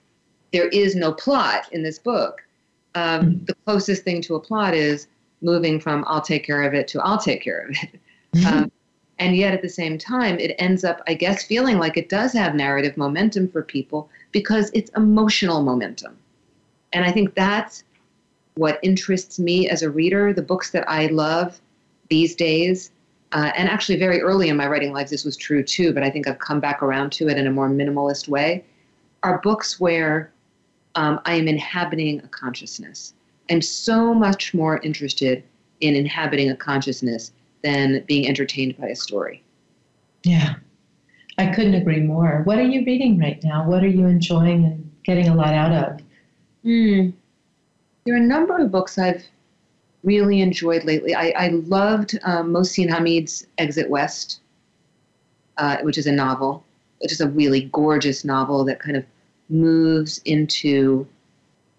[0.54, 2.44] there is no plot in this book.
[2.94, 3.46] Um, mm-hmm.
[3.46, 5.08] the closest thing to a plot is
[5.41, 8.00] moving from I'll take care of it to I'll take care of it.
[8.46, 8.70] Um,
[9.18, 12.34] and yet at the same time, it ends up, I guess, feeling like it does
[12.34, 16.18] have narrative momentum for people because it's emotional momentum.
[16.91, 17.85] And I think that's
[18.56, 20.34] what interests me as a reader.
[20.34, 21.60] The books that I love
[22.10, 22.91] these days
[23.36, 26.10] uh, and actually, very early in my writing life, this was true too, but I
[26.10, 28.63] think I've come back around to it in a more minimalist way,
[29.24, 30.32] are books where
[30.96, 33.13] um, I am inhabiting a consciousness.
[33.50, 35.44] I'm so much more interested
[35.82, 39.44] in inhabiting a consciousness than being entertained by a story.
[40.24, 40.56] Yeah,
[41.38, 42.41] I couldn't agree more.
[42.46, 43.68] What are you reading right now?
[43.68, 46.00] What are you enjoying and getting a lot out of?
[46.63, 47.13] Mm.
[48.06, 49.26] There are a number of books I've
[50.04, 51.15] really enjoyed lately.
[51.15, 54.41] I, I loved um, Mohsin Hamid's Exit West,
[55.58, 56.63] uh, which is a novel,
[57.00, 59.04] which is a really gorgeous novel that kind of
[59.50, 61.08] moves into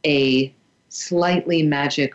[0.05, 0.53] a
[0.89, 2.13] slightly magic,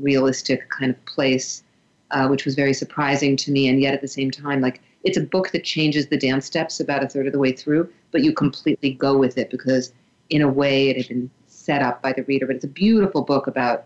[0.00, 1.62] realistic kind of place,
[2.10, 3.68] uh, which was very surprising to me.
[3.68, 6.80] And yet at the same time, like it's a book that changes the dance steps
[6.80, 9.92] about a third of the way through, but you completely go with it because
[10.30, 11.30] in a way it had been
[11.62, 12.46] set up by the reader.
[12.46, 13.84] But it's a beautiful book about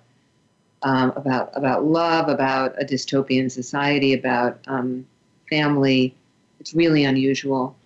[0.82, 5.06] um, about about love, about a dystopian society, about um,
[5.48, 6.14] family.
[6.60, 7.76] It's really unusual.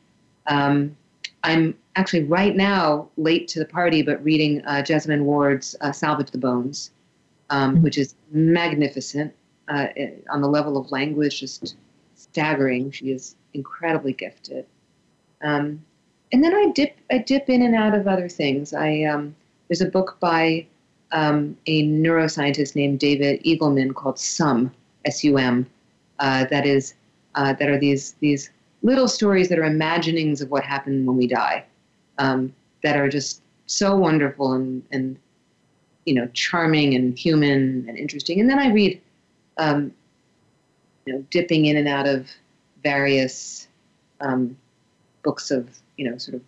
[0.46, 0.96] Um,
[1.42, 6.30] I'm actually right now late to the party, but reading uh, Jesmyn Ward's uh, "Salvage
[6.30, 6.90] the Bones,"
[7.50, 7.82] um, mm-hmm.
[7.82, 9.34] which is magnificent
[9.68, 9.86] uh,
[10.30, 11.76] on the level of language, just
[12.14, 12.90] staggering.
[12.90, 14.66] She is incredibly gifted.
[15.42, 15.82] Um,
[16.32, 18.72] and then I dip I dip in and out of other things.
[18.74, 19.34] I um,
[19.70, 20.66] there's a book by
[21.12, 24.72] um, a neuroscientist named David Eagleman called SUM,
[25.04, 25.64] S-U-M,
[26.18, 26.94] uh, that is
[27.36, 28.50] uh, that are these these
[28.82, 31.64] little stories that are imaginings of what happened when we die,
[32.18, 32.52] um,
[32.82, 35.16] that are just so wonderful and and
[36.04, 38.40] you know charming and human and interesting.
[38.40, 39.00] And then I read,
[39.56, 39.92] um,
[41.06, 42.28] you know, dipping in and out of
[42.82, 43.68] various
[44.20, 44.56] um,
[45.22, 46.42] books of you know sort of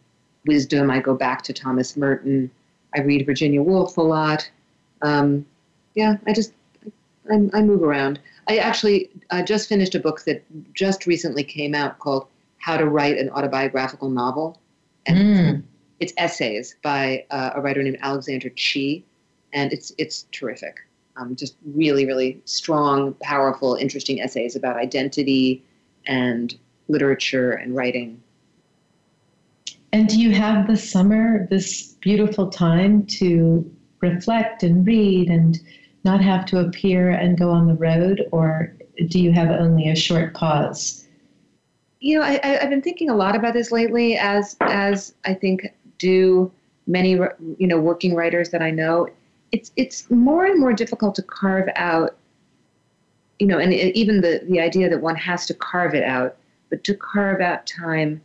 [0.44, 0.90] wisdom.
[0.90, 2.50] I go back to Thomas Merton.
[2.94, 4.48] I read Virginia Woolf a lot.
[5.02, 5.46] Um,
[5.94, 6.52] yeah, I just
[7.30, 8.20] I, I, move around.
[8.48, 12.26] I actually uh, just finished a book that just recently came out called
[12.58, 14.60] How to Write an Autobiographical Novel,
[15.06, 15.62] and mm.
[16.00, 19.04] it's essays by uh, a writer named Alexander Chee,
[19.52, 20.80] and it's it's terrific.
[21.16, 25.62] Um, just really, really strong, powerful, interesting essays about identity
[26.06, 26.54] and
[26.88, 28.21] literature and writing.
[29.92, 35.60] And do you have the summer, this beautiful time to reflect and read and
[36.04, 38.74] not have to appear and go on the road, or
[39.08, 41.06] do you have only a short pause?
[42.00, 45.68] You know, I, have been thinking a lot about this lately, as as I think
[45.98, 46.50] do
[46.86, 49.08] many you know working writers that I know.
[49.52, 52.16] It's it's more and more difficult to carve out.
[53.38, 56.36] You know, and even the the idea that one has to carve it out,
[56.70, 58.20] but to carve out time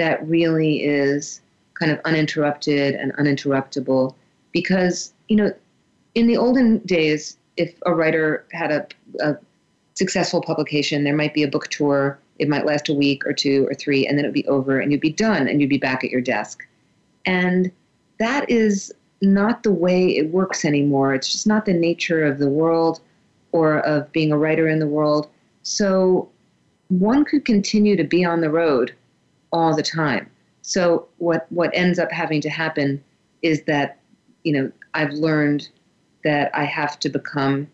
[0.00, 1.40] that really is
[1.74, 4.14] kind of uninterrupted and uninterruptible
[4.52, 5.52] because you know
[6.14, 8.86] in the olden days if a writer had a,
[9.20, 9.36] a
[9.94, 13.66] successful publication there might be a book tour it might last a week or two
[13.68, 15.78] or three and then it would be over and you'd be done and you'd be
[15.78, 16.66] back at your desk.
[17.26, 17.70] And
[18.18, 18.90] that is
[19.20, 21.14] not the way it works anymore.
[21.14, 23.00] It's just not the nature of the world
[23.52, 25.28] or of being a writer in the world.
[25.62, 26.30] So
[26.88, 28.94] one could continue to be on the road
[29.52, 30.30] all the time
[30.62, 33.02] so what what ends up having to happen
[33.42, 34.00] is that
[34.42, 35.68] you know, I've learned
[36.24, 37.68] that I have to become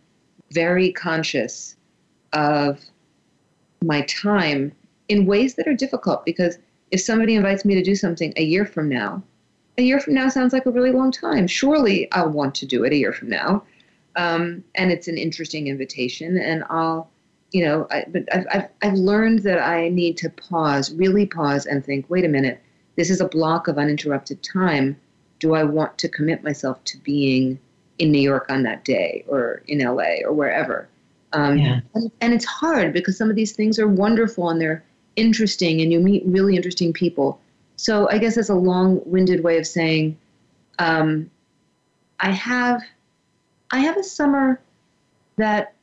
[0.53, 1.77] very conscious
[2.33, 2.81] of
[3.83, 4.73] my time
[5.09, 6.59] in ways that are difficult because
[6.91, 9.23] if somebody invites me to do something a year from now,
[9.79, 11.47] a year from now sounds like a really long time.
[11.47, 13.63] Surely I'll want to do it a year from now.
[14.17, 17.11] Um, and it's an interesting invitation, and I'll,
[17.53, 21.67] you know, I, but I've, I've, I've learned that I need to pause, really pause,
[21.67, 22.61] and think, wait a minute,
[22.97, 24.99] this is a block of uninterrupted time.
[25.39, 27.59] Do I want to commit myself to being
[27.99, 30.89] in New York on that day, or in LA, or wherever?
[31.33, 31.81] Um, yeah.
[31.95, 34.85] and, and it's hard because some of these things are wonderful and they're
[35.17, 37.41] interesting, and you meet really interesting people
[37.77, 40.19] so I guess that's a long-winded way of saying
[40.79, 41.31] um,
[42.21, 42.83] I have
[43.71, 44.61] I have a summer
[45.37, 45.75] that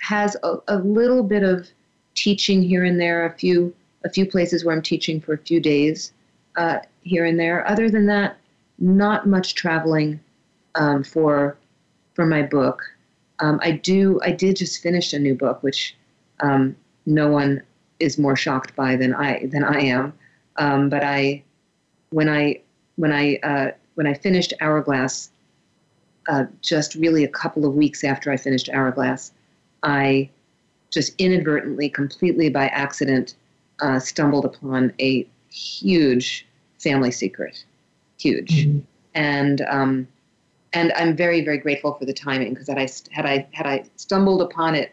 [0.00, 1.68] has a, a, little bit of
[2.14, 3.74] teaching here and there, a few
[4.04, 6.12] a few places where I'm teaching for a few days
[6.56, 7.68] uh, here and there.
[7.68, 8.38] Other than that,
[8.78, 10.18] not much traveling
[10.74, 11.56] um, for
[12.14, 12.82] for my book.
[13.40, 15.96] Um, I do I did just finish a new book, which
[16.40, 16.76] um,
[17.06, 17.62] no one
[17.98, 20.12] is more shocked by than I than I am.
[20.56, 21.42] Um, but I,
[22.10, 22.60] when I
[22.96, 25.30] when I uh, when I finished Hourglass,
[26.28, 29.32] uh, just really a couple of weeks after I finished Hourglass,
[29.82, 30.30] I
[30.90, 33.34] just inadvertently, completely by accident,
[33.80, 36.46] uh, stumbled upon a huge
[36.78, 37.64] family secret,
[38.18, 38.80] huge, mm-hmm.
[39.14, 40.08] and um,
[40.72, 43.84] and I'm very very grateful for the timing because had I had I had I
[43.96, 44.92] stumbled upon it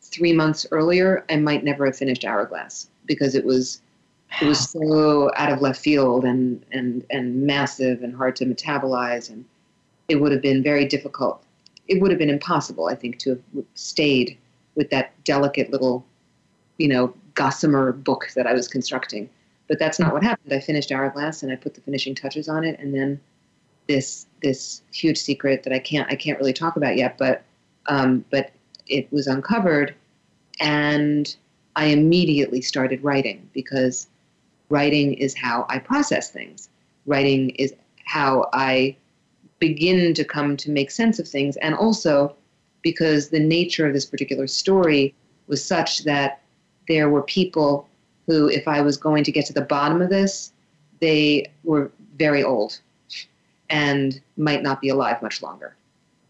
[0.00, 3.80] three months earlier, I might never have finished Hourglass because it was
[4.40, 9.30] it was so out of left field and, and, and massive and hard to metabolize.
[9.30, 9.44] And
[10.08, 11.42] it would have been very difficult.
[11.88, 14.36] It would have been impossible, I think, to have stayed
[14.74, 16.04] with that delicate little,
[16.78, 19.28] you know, gossamer book that I was constructing.
[19.68, 20.52] But that's not what happened.
[20.52, 22.78] I finished Hourglass and I put the finishing touches on it.
[22.78, 23.20] And then
[23.88, 27.42] this, this huge secret that I can't, I can't really talk about yet, but,
[27.86, 28.52] um, but
[28.86, 29.94] it was uncovered.
[30.60, 31.34] And
[31.74, 34.08] I immediately started writing because
[34.68, 36.68] writing is how I process things.
[37.06, 37.74] Writing is
[38.04, 38.96] how I
[39.58, 41.56] begin to come to make sense of things.
[41.58, 42.36] And also
[42.82, 45.14] because the nature of this particular story
[45.46, 46.42] was such that
[46.88, 47.88] there were people
[48.26, 50.52] who, if I was going to get to the bottom of this,
[51.00, 52.80] they were very old
[53.70, 55.76] and might not be alive much longer.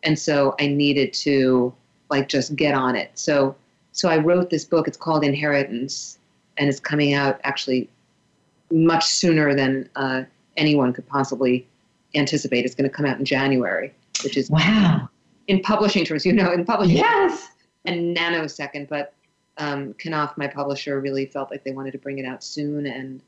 [0.03, 1.75] And so I needed to
[2.11, 3.11] like just get on it.
[3.15, 3.57] So
[3.93, 4.87] so I wrote this book.
[4.87, 6.19] It's called Inheritance,
[6.59, 7.89] and it's coming out actually
[8.71, 10.25] much sooner than uh,
[10.59, 11.67] anyone could possibly
[12.15, 12.65] anticipate.
[12.65, 13.93] It's going to come out in January,
[14.23, 15.09] which is wow.
[15.49, 17.49] In publishing terms, you know, in publishing, yes,
[17.87, 18.89] a nanosecond.
[18.89, 19.13] But
[19.59, 23.23] um, Knopf, my publisher, really felt like they wanted to bring it out soon, and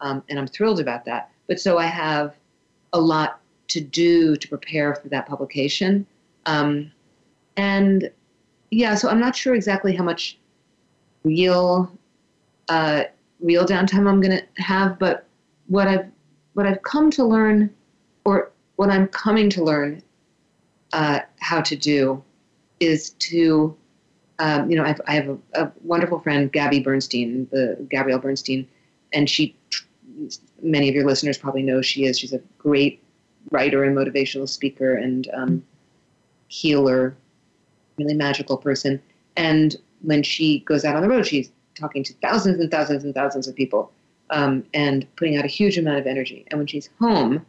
[0.00, 1.30] um, and I'm thrilled about that.
[1.46, 2.34] But so I have
[2.92, 6.06] a lot to do to prepare for that publication,
[6.46, 6.90] um,
[7.56, 8.10] and
[8.70, 10.38] yeah, so I'm not sure exactly how much
[11.24, 11.90] real
[12.68, 13.04] uh,
[13.40, 15.26] real downtime I'm going to have, but
[15.66, 16.06] what I've
[16.54, 17.72] what I've come to learn,
[18.28, 20.02] or what I'm coming to learn
[20.92, 22.22] uh, how to do,
[22.78, 23.74] is to
[24.38, 28.68] um, you know I've, I have a, a, wonderful friend Gabby Bernstein, the Gabrielle Bernstein,
[29.14, 29.56] and she
[30.62, 32.18] many of your listeners probably know she is.
[32.18, 33.02] She's a great
[33.50, 35.64] writer and motivational speaker and um,
[36.48, 37.16] healer,
[37.96, 39.00] really magical person.
[39.36, 43.14] And when she goes out on the road, she's talking to thousands and thousands and
[43.14, 43.90] thousands of people
[44.30, 46.44] um, and putting out a huge amount of energy.
[46.50, 47.46] And when she's home,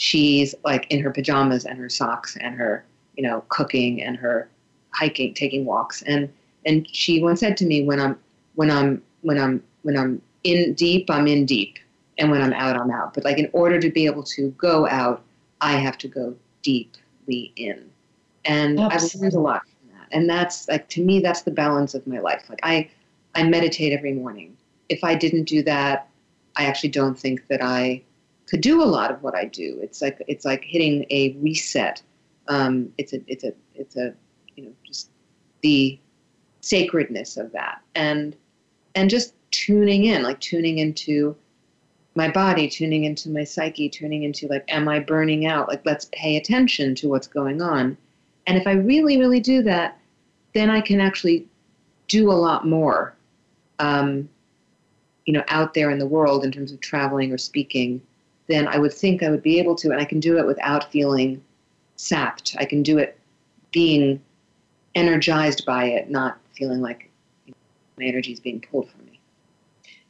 [0.00, 2.84] she's like in her pajamas and her socks and her,
[3.16, 4.48] you know, cooking and her
[4.92, 6.02] hiking, taking walks.
[6.02, 6.28] And
[6.66, 8.18] and she once said to me, when I'm
[8.54, 11.78] when I'm when I'm when I'm in deep, I'm in deep,
[12.18, 13.12] and when I'm out, I'm out.
[13.12, 15.22] But like in order to be able to go out,
[15.60, 17.90] I have to go deeply in.
[18.46, 19.28] And Absolutely.
[19.28, 20.08] I've learned a lot from that.
[20.12, 22.46] And that's like to me, that's the balance of my life.
[22.48, 22.88] Like I
[23.34, 24.56] I meditate every morning.
[24.88, 26.08] If I didn't do that,
[26.56, 28.02] I actually don't think that I
[28.50, 29.78] could do a lot of what I do.
[29.80, 32.02] It's like it's like hitting a reset.
[32.48, 34.12] Um, it's a it's a it's a
[34.56, 35.10] you know just
[35.62, 35.98] the
[36.60, 38.36] sacredness of that and
[38.94, 41.36] and just tuning in, like tuning into
[42.16, 45.68] my body, tuning into my psyche, tuning into like, am I burning out?
[45.68, 47.96] Like, let's pay attention to what's going on.
[48.46, 49.96] And if I really, really do that,
[50.54, 51.46] then I can actually
[52.08, 53.14] do a lot more
[53.78, 54.28] um,
[55.24, 58.00] you know, out there in the world in terms of traveling or speaking,
[58.50, 60.90] then I would think I would be able to, and I can do it without
[60.90, 61.42] feeling
[61.96, 62.56] sapped.
[62.58, 63.18] I can do it
[63.72, 64.20] being
[64.94, 67.10] energized by it, not feeling like
[67.98, 69.20] my energy is being pulled from me.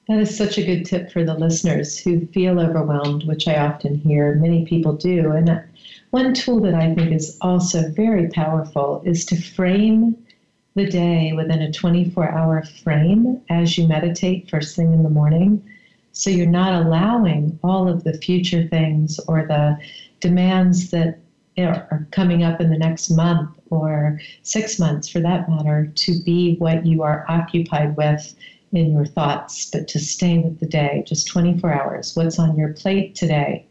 [0.08, 3.96] That is such a good tip for the listeners who feel overwhelmed, which I often
[3.96, 5.32] hear many people do.
[5.32, 5.62] And
[6.10, 10.16] one tool that I think is also very powerful is to frame
[10.74, 15.62] the day within a 24 hour frame as you meditate first thing in the morning.
[16.20, 19.78] So you're not allowing all of the future things or the
[20.20, 21.18] demands that
[21.56, 26.56] are coming up in the next month or six months for that matter to be
[26.56, 28.34] what you are occupied with
[28.72, 32.14] in your thoughts, but to stay with the day, just 24 hours.
[32.14, 33.64] What's on your plate today?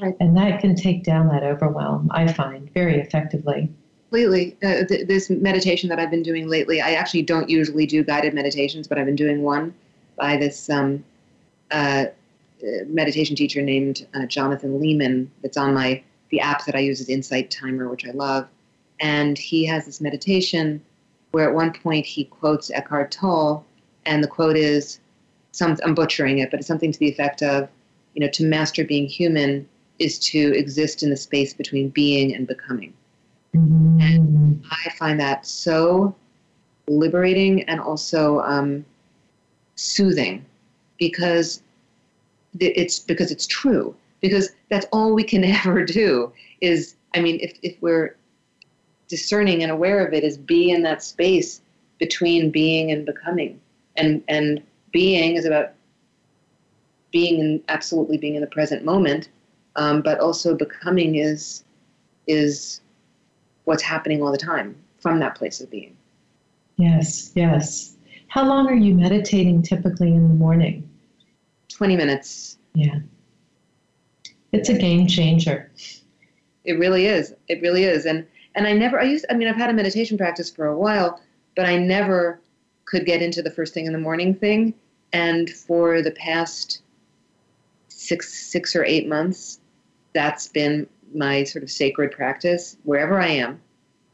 [0.00, 0.14] Right.
[0.20, 3.68] And that can take down that overwhelm, I find, very effectively.
[4.10, 4.56] Completely.
[4.62, 8.32] Uh, th- this meditation that I've been doing lately, I actually don't usually do guided
[8.32, 9.74] meditations, but I've been doing one
[10.16, 11.04] by this um,
[11.70, 12.06] uh,
[12.86, 17.08] meditation teacher named uh, Jonathan Leeman that's on my the app that I use is
[17.08, 18.48] Insight Timer, which I love.
[19.00, 20.82] And he has this meditation
[21.32, 23.64] where at one point he quotes Eckhart Tolle,
[24.06, 25.00] and the quote is,
[25.52, 27.68] some, I'm butchering it, but it's something to the effect of,
[28.14, 32.46] you know, to master being human is to exist in the space between being and
[32.46, 32.92] becoming.
[33.54, 34.00] Mm-hmm.
[34.00, 36.14] And I find that so
[36.88, 38.84] liberating and also um,
[39.74, 40.45] soothing
[40.98, 41.62] because
[42.58, 43.94] it's because it's true.
[44.20, 48.16] Because that's all we can ever do is i mean if, if we're
[49.08, 51.60] discerning and aware of it is be in that space
[51.98, 53.60] between being and becoming.
[53.96, 55.72] And and being is about
[57.12, 59.28] being in, absolutely being in the present moment
[59.76, 61.64] um, but also becoming is
[62.26, 62.80] is
[63.64, 65.96] what's happening all the time from that place of being.
[66.76, 67.96] Yes yes.
[68.28, 70.85] How long are you meditating typically in the morning
[71.76, 72.98] 20 minutes yeah
[74.56, 75.70] it's a game changer.
[76.64, 77.34] It really is.
[77.48, 78.06] It really is.
[78.06, 80.78] And and I never I used I mean I've had a meditation practice for a
[80.78, 81.20] while,
[81.54, 82.40] but I never
[82.84, 84.74] could get into the first thing in the morning thing.
[85.12, 86.82] And for the past
[87.88, 89.60] six six or eight months,
[90.14, 93.60] that's been my sort of sacred practice wherever I am.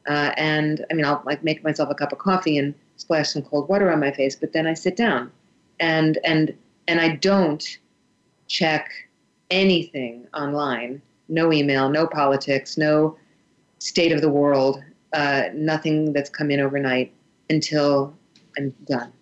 [0.08, 3.42] Uh, and I mean, I'll like make myself a cup of coffee and splash some
[3.42, 5.30] cold water on my face, but then I sit down,
[5.78, 6.52] and and
[6.89, 7.78] and I don't
[8.49, 8.91] check
[9.51, 11.03] anything online
[11.33, 13.16] no email, no politics, no
[13.78, 17.12] state of the world, uh, nothing that's come in overnight
[17.51, 18.14] until
[18.57, 19.12] I'm done.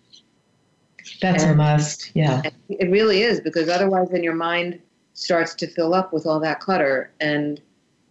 [1.21, 2.41] That's and, a must, yeah.
[2.69, 4.79] It really is because otherwise, then your mind
[5.13, 7.59] starts to fill up with all that clutter, and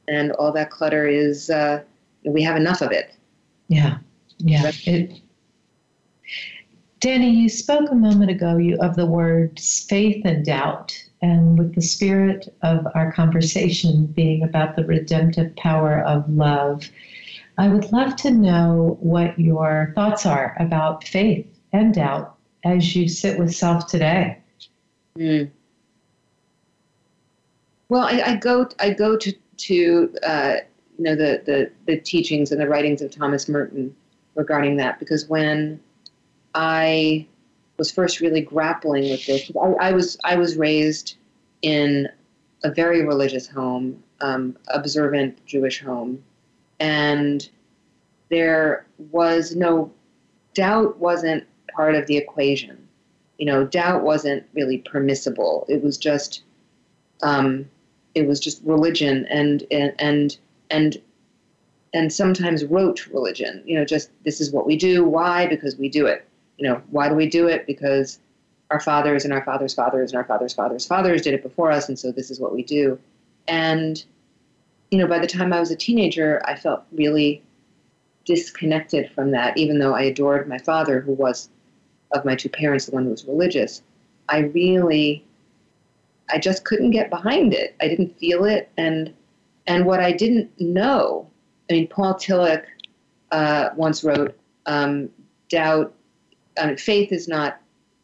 [0.08, 1.82] and all that clutter is uh,
[2.24, 3.14] we have enough of it.
[3.68, 3.98] Yeah,
[4.38, 4.72] yeah.
[4.84, 5.20] It,
[7.00, 11.74] Dani, you spoke a moment ago you, of the words faith and doubt, and with
[11.74, 16.90] the spirit of our conversation being about the redemptive power of love,
[17.56, 23.08] I would love to know what your thoughts are about faith and doubt as you
[23.08, 24.36] sit with self today.
[25.16, 25.50] Mm.
[27.88, 30.56] Well, I, I, go I go to to uh,
[30.98, 33.96] you know the, the the teachings and the writings of Thomas Merton
[34.34, 35.80] regarding that because when
[36.54, 37.26] I
[37.78, 39.50] was first really grappling with this.
[39.60, 41.16] I, I was I was raised
[41.62, 42.08] in
[42.62, 46.22] a very religious home, um, observant Jewish home,
[46.78, 47.48] and
[48.28, 49.90] there was no
[50.54, 51.44] doubt wasn't
[51.74, 52.86] part of the equation.
[53.38, 55.64] You know, doubt wasn't really permissible.
[55.68, 56.42] It was just
[57.22, 57.68] um,
[58.14, 60.38] it was just religion and and and
[60.70, 61.00] and
[61.94, 63.62] and sometimes rote religion.
[63.64, 65.04] You know, just this is what we do.
[65.04, 65.46] Why?
[65.46, 66.26] Because we do it
[66.60, 67.66] you know, why do we do it?
[67.66, 68.20] Because
[68.70, 71.88] our fathers and our fathers' fathers and our fathers' fathers' fathers did it before us,
[71.88, 72.98] and so this is what we do.
[73.48, 74.04] And,
[74.90, 77.42] you know, by the time I was a teenager, I felt really
[78.26, 81.48] disconnected from that, even though I adored my father, who was,
[82.12, 83.82] of my two parents, the one who was religious.
[84.28, 85.24] I really,
[86.28, 87.74] I just couldn't get behind it.
[87.80, 88.70] I didn't feel it.
[88.76, 89.14] And,
[89.66, 91.26] and what I didn't know,
[91.70, 92.66] I mean, Paul Tillich
[93.32, 95.08] uh, once wrote, um,
[95.48, 95.94] doubt
[96.60, 97.60] I mean, faith is not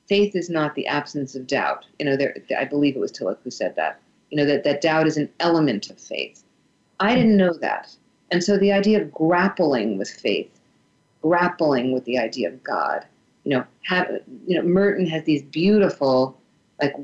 [0.09, 1.85] faith is not the absence of doubt.
[1.99, 4.01] You know, there, I believe it was Tillich who said that.
[4.31, 6.43] You know that that doubt is an element of faith.
[6.99, 7.95] I didn't know that,
[8.31, 10.51] and so the idea of grappling with faith,
[11.23, 13.05] grappling with the idea of God.
[13.45, 14.11] You know, have,
[14.49, 16.37] you know, Merton has these beautiful,
[16.83, 16.97] like,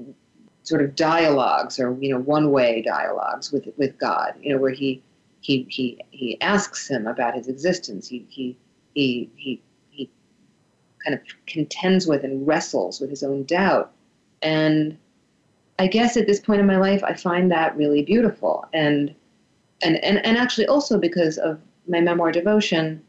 [0.65, 4.35] sort of dialogues or you know one-way dialogues with with God.
[4.41, 5.01] You know, where he
[5.43, 8.09] he he he asks him about his existence.
[8.09, 8.57] He he
[8.95, 9.63] he he
[11.05, 13.93] kind of contends with and wrestles with his own doubt.
[14.43, 14.97] And
[15.79, 18.67] I guess at this point in my life, I find that really beautiful.
[18.73, 19.15] And,
[19.83, 23.03] and, and, and actually, also because of my memoir devotion,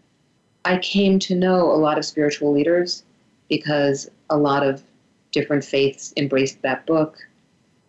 [0.65, 3.03] I came to know a lot of spiritual leaders
[3.49, 4.83] because a lot of
[5.31, 7.17] different faiths embraced that book,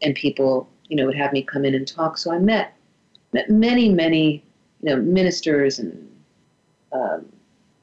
[0.02, 2.18] and people, you know, would have me come in and talk.
[2.18, 2.74] So I met
[3.32, 4.44] met many, many,
[4.82, 6.10] you know, ministers and
[6.92, 7.26] um,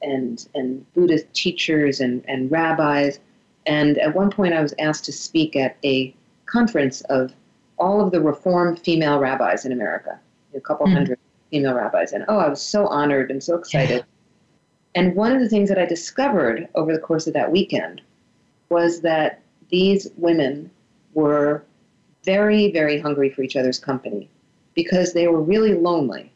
[0.02, 3.20] and and Buddhist teachers and, and rabbis.
[3.66, 7.34] And at one point, I was asked to speak at a conference of
[7.78, 10.20] all of the Reform female rabbis in America,
[10.56, 10.94] a couple mm.
[10.94, 12.14] hundred female rabbis.
[12.14, 13.98] And oh, I was so honored and so excited.
[13.98, 14.04] Yeah.
[14.96, 18.02] And one of the things that I discovered over the course of that weekend
[18.70, 20.70] was that these women
[21.14, 21.64] were
[22.24, 24.30] very, very hungry for each other's company
[24.74, 26.32] because they were really lonely.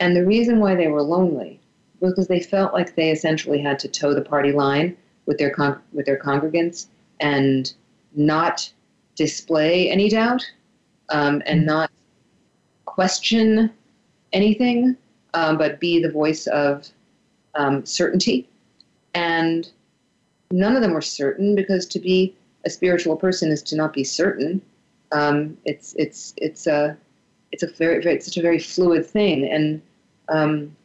[0.00, 1.55] And the reason why they were lonely
[2.00, 5.80] because they felt like they essentially had to toe the party line with their con-
[5.92, 6.86] with their congregants
[7.20, 7.72] and
[8.14, 8.70] not
[9.14, 10.44] display any doubt
[11.10, 11.66] um, and mm-hmm.
[11.66, 11.90] not
[12.84, 13.70] question
[14.32, 14.96] anything,
[15.34, 16.88] um, but be the voice of
[17.54, 18.48] um, certainty.
[19.14, 19.68] And
[20.50, 22.34] none of them were certain because to be
[22.64, 24.60] a spiritual person is to not be certain.
[25.12, 26.96] Um, it's it's it's a
[27.52, 29.48] it's a very, very it's such a very fluid thing.
[29.48, 29.80] And
[30.28, 30.76] um,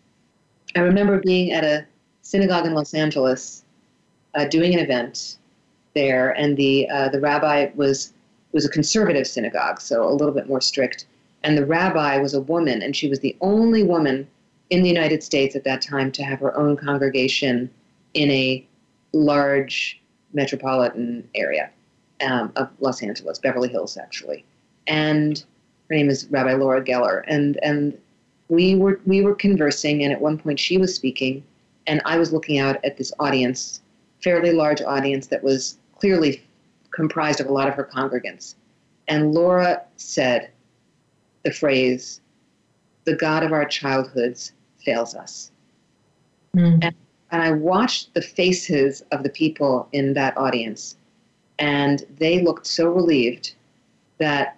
[0.75, 1.85] I remember being at a
[2.21, 3.63] synagogue in Los Angeles
[4.35, 5.37] uh, doing an event
[5.93, 8.13] there, and the uh, the rabbi was
[8.53, 11.05] was a conservative synagogue, so a little bit more strict.
[11.43, 14.27] And the rabbi was a woman, and she was the only woman
[14.69, 17.69] in the United States at that time to have her own congregation
[18.13, 18.65] in a
[19.13, 19.99] large
[20.33, 21.69] metropolitan area
[22.21, 24.45] um, of Los Angeles, Beverly Hills, actually.
[24.87, 25.43] And
[25.89, 27.97] her name is Rabbi Laura Geller, and and
[28.51, 31.41] we were we were conversing, and at one point she was speaking,
[31.87, 33.81] and I was looking out at this audience,
[34.21, 36.43] fairly large audience that was clearly
[36.93, 38.55] comprised of a lot of her congregants,
[39.07, 40.49] and Laura said
[41.43, 42.19] the phrase,
[43.05, 44.51] "The God of our childhoods
[44.83, 45.51] fails us,"
[46.53, 46.73] mm.
[46.83, 46.93] and,
[47.31, 50.97] and I watched the faces of the people in that audience,
[51.57, 53.55] and they looked so relieved
[54.17, 54.57] that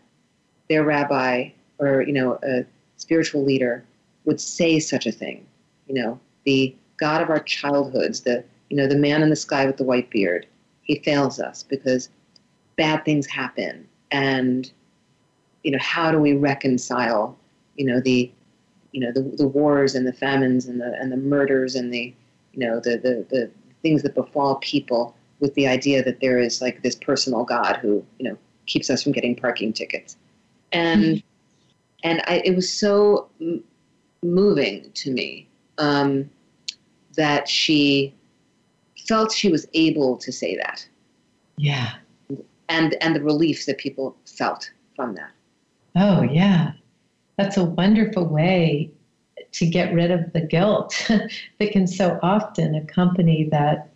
[0.67, 2.65] their rabbi or you know a
[3.03, 3.83] spiritual leader
[4.25, 5.45] would say such a thing.
[5.87, 9.65] You know, the God of our childhoods, the you know the man in the sky
[9.65, 10.47] with the white beard,
[10.81, 12.09] he fails us because
[12.77, 14.71] bad things happen, and
[15.63, 17.37] you know how do we reconcile
[17.75, 18.31] you know the
[18.91, 22.13] you know the, the wars and the famines and the and the murders and the
[22.53, 23.51] you know the, the the
[23.81, 28.05] things that befall people with the idea that there is like this personal God who
[28.19, 30.15] you know keeps us from getting parking tickets
[30.71, 31.27] and mm-hmm.
[32.03, 33.63] And I, it was so m-
[34.21, 35.47] moving to me
[35.77, 36.29] um,
[37.15, 38.13] that she
[39.07, 40.87] felt she was able to say that.
[41.57, 41.93] Yeah.
[42.69, 45.31] And and the relief that people felt from that.
[45.95, 46.71] Oh yeah,
[47.37, 48.91] that's a wonderful way
[49.51, 53.89] to get rid of the guilt that can so often accompany that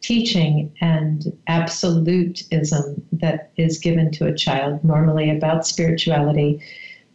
[0.00, 6.60] teaching and absolutism that is given to a child, normally about spirituality,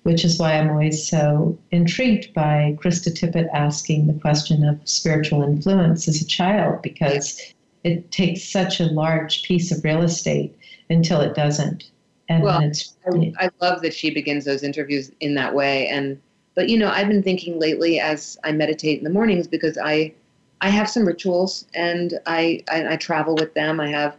[0.05, 5.41] which is why I'm always so intrigued by Krista Tippett asking the question of spiritual
[5.41, 7.41] influence as a child, because
[7.83, 10.55] it takes such a large piece of real estate
[10.91, 11.89] until it doesn't.
[12.29, 15.87] And well, I, I love that she begins those interviews in that way.
[15.87, 16.21] And
[16.53, 20.13] but you know, I've been thinking lately as I meditate in the mornings because I
[20.61, 23.79] I have some rituals and I, I, I travel with them.
[23.79, 24.15] I have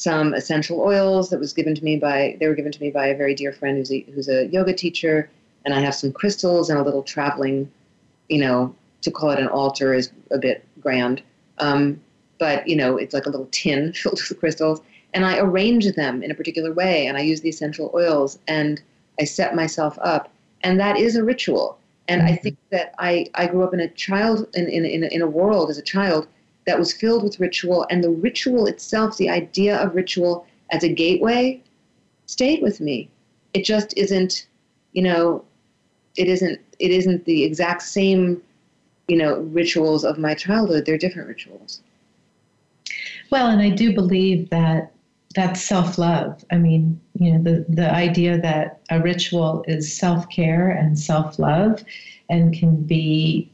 [0.00, 3.08] some essential oils that was given to me by they were given to me by
[3.08, 5.28] a very dear friend who's a, who's a yoga teacher,
[5.66, 7.70] and I have some crystals and a little traveling,
[8.30, 11.22] you know, to call it an altar is a bit grand,
[11.58, 12.00] um,
[12.38, 14.80] but you know, it's like a little tin filled with crystals,
[15.12, 18.80] and I arrange them in a particular way, and I use the essential oils, and
[19.20, 20.30] I set myself up,
[20.62, 21.76] and that is a ritual.
[22.08, 22.42] And I mm-hmm.
[22.42, 25.70] think that I, I grew up in a child in, in, in, in a world
[25.70, 26.26] as a child
[26.70, 30.88] that was filled with ritual, and the ritual itself, the idea of ritual as a
[30.88, 31.60] gateway,
[32.26, 33.10] stayed with me.
[33.54, 34.46] It just isn't,
[34.92, 35.44] you know,
[36.16, 38.40] it isn't it isn't the exact same,
[39.08, 40.86] you know, rituals of my childhood.
[40.86, 41.82] They're different rituals.
[43.30, 44.92] Well, and I do believe that
[45.34, 46.44] that's self love.
[46.52, 51.40] I mean, you know, the, the idea that a ritual is self care and self
[51.40, 51.82] love
[52.28, 53.50] and can be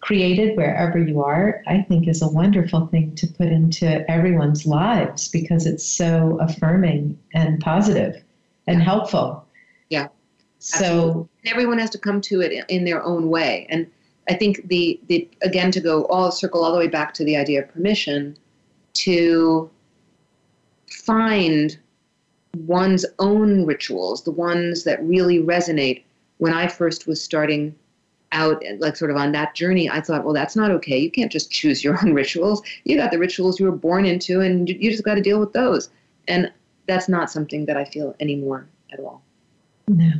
[0.00, 5.28] created wherever you are, I think is a wonderful thing to put into everyone's lives
[5.28, 8.22] because it's so affirming and positive
[8.66, 8.84] and yeah.
[8.84, 9.46] helpful.
[9.90, 10.08] Yeah.
[10.58, 13.66] So everyone has to come to it in their own way.
[13.70, 13.90] And
[14.28, 17.36] I think the, the again to go all circle all the way back to the
[17.36, 18.36] idea of permission
[18.94, 19.70] to
[20.88, 21.78] find
[22.66, 26.04] one's own rituals, the ones that really resonate.
[26.38, 27.74] When I first was starting
[28.32, 30.98] out, like sort of on that journey, I thought, well, that's not okay.
[30.98, 32.62] You can't just choose your own rituals.
[32.84, 35.52] You got the rituals you were born into, and you just got to deal with
[35.52, 35.90] those.
[36.28, 36.52] And
[36.86, 39.22] that's not something that I feel anymore at all.
[39.88, 40.10] No.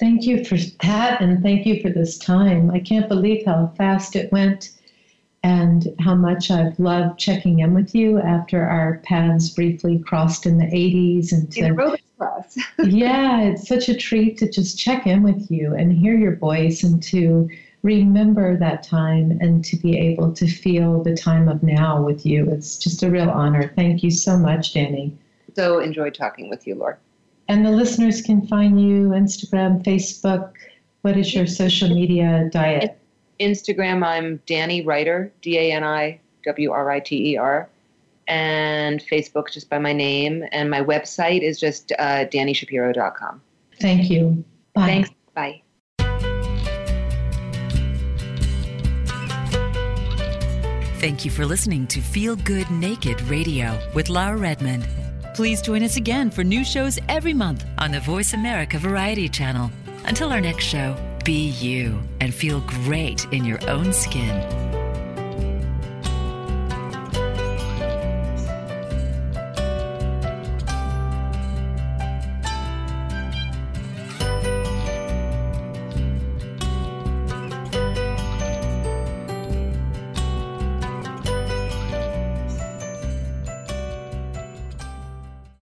[0.00, 2.70] Thank you for that, and thank you for this time.
[2.70, 4.70] I can't believe how fast it went.
[5.44, 10.56] And how much I've loved checking in with you after our paths briefly crossed in
[10.56, 11.32] the 80s.
[11.32, 11.76] And to, in
[12.16, 12.56] class.
[12.84, 16.82] yeah, it's such a treat to just check in with you and hear your voice
[16.82, 17.48] and to
[17.82, 22.48] remember that time and to be able to feel the time of now with you.
[22.50, 23.70] It's just a real honor.
[23.76, 25.12] Thank you so much, Dani.
[25.54, 26.96] So enjoyed talking with you, Laura.
[27.48, 30.52] And the listeners can find you Instagram, Facebook.
[31.02, 32.98] What is your social media diet?
[33.40, 37.68] Instagram, I'm Dani Writer, D A N I W R I T E R.
[38.26, 40.44] And Facebook, just by my name.
[40.52, 43.42] And my website is just uh, DaniShapiro.com.
[43.80, 44.44] Thank you.
[44.74, 44.86] Bye.
[44.86, 45.10] Thanks.
[45.34, 45.62] Bye.
[51.00, 54.88] Thank you for listening to Feel Good Naked Radio with Laura Redmond.
[55.34, 59.70] Please join us again for new shows every month on the Voice America Variety Channel.
[60.06, 64.63] Until our next show, be you and feel great in your own skin.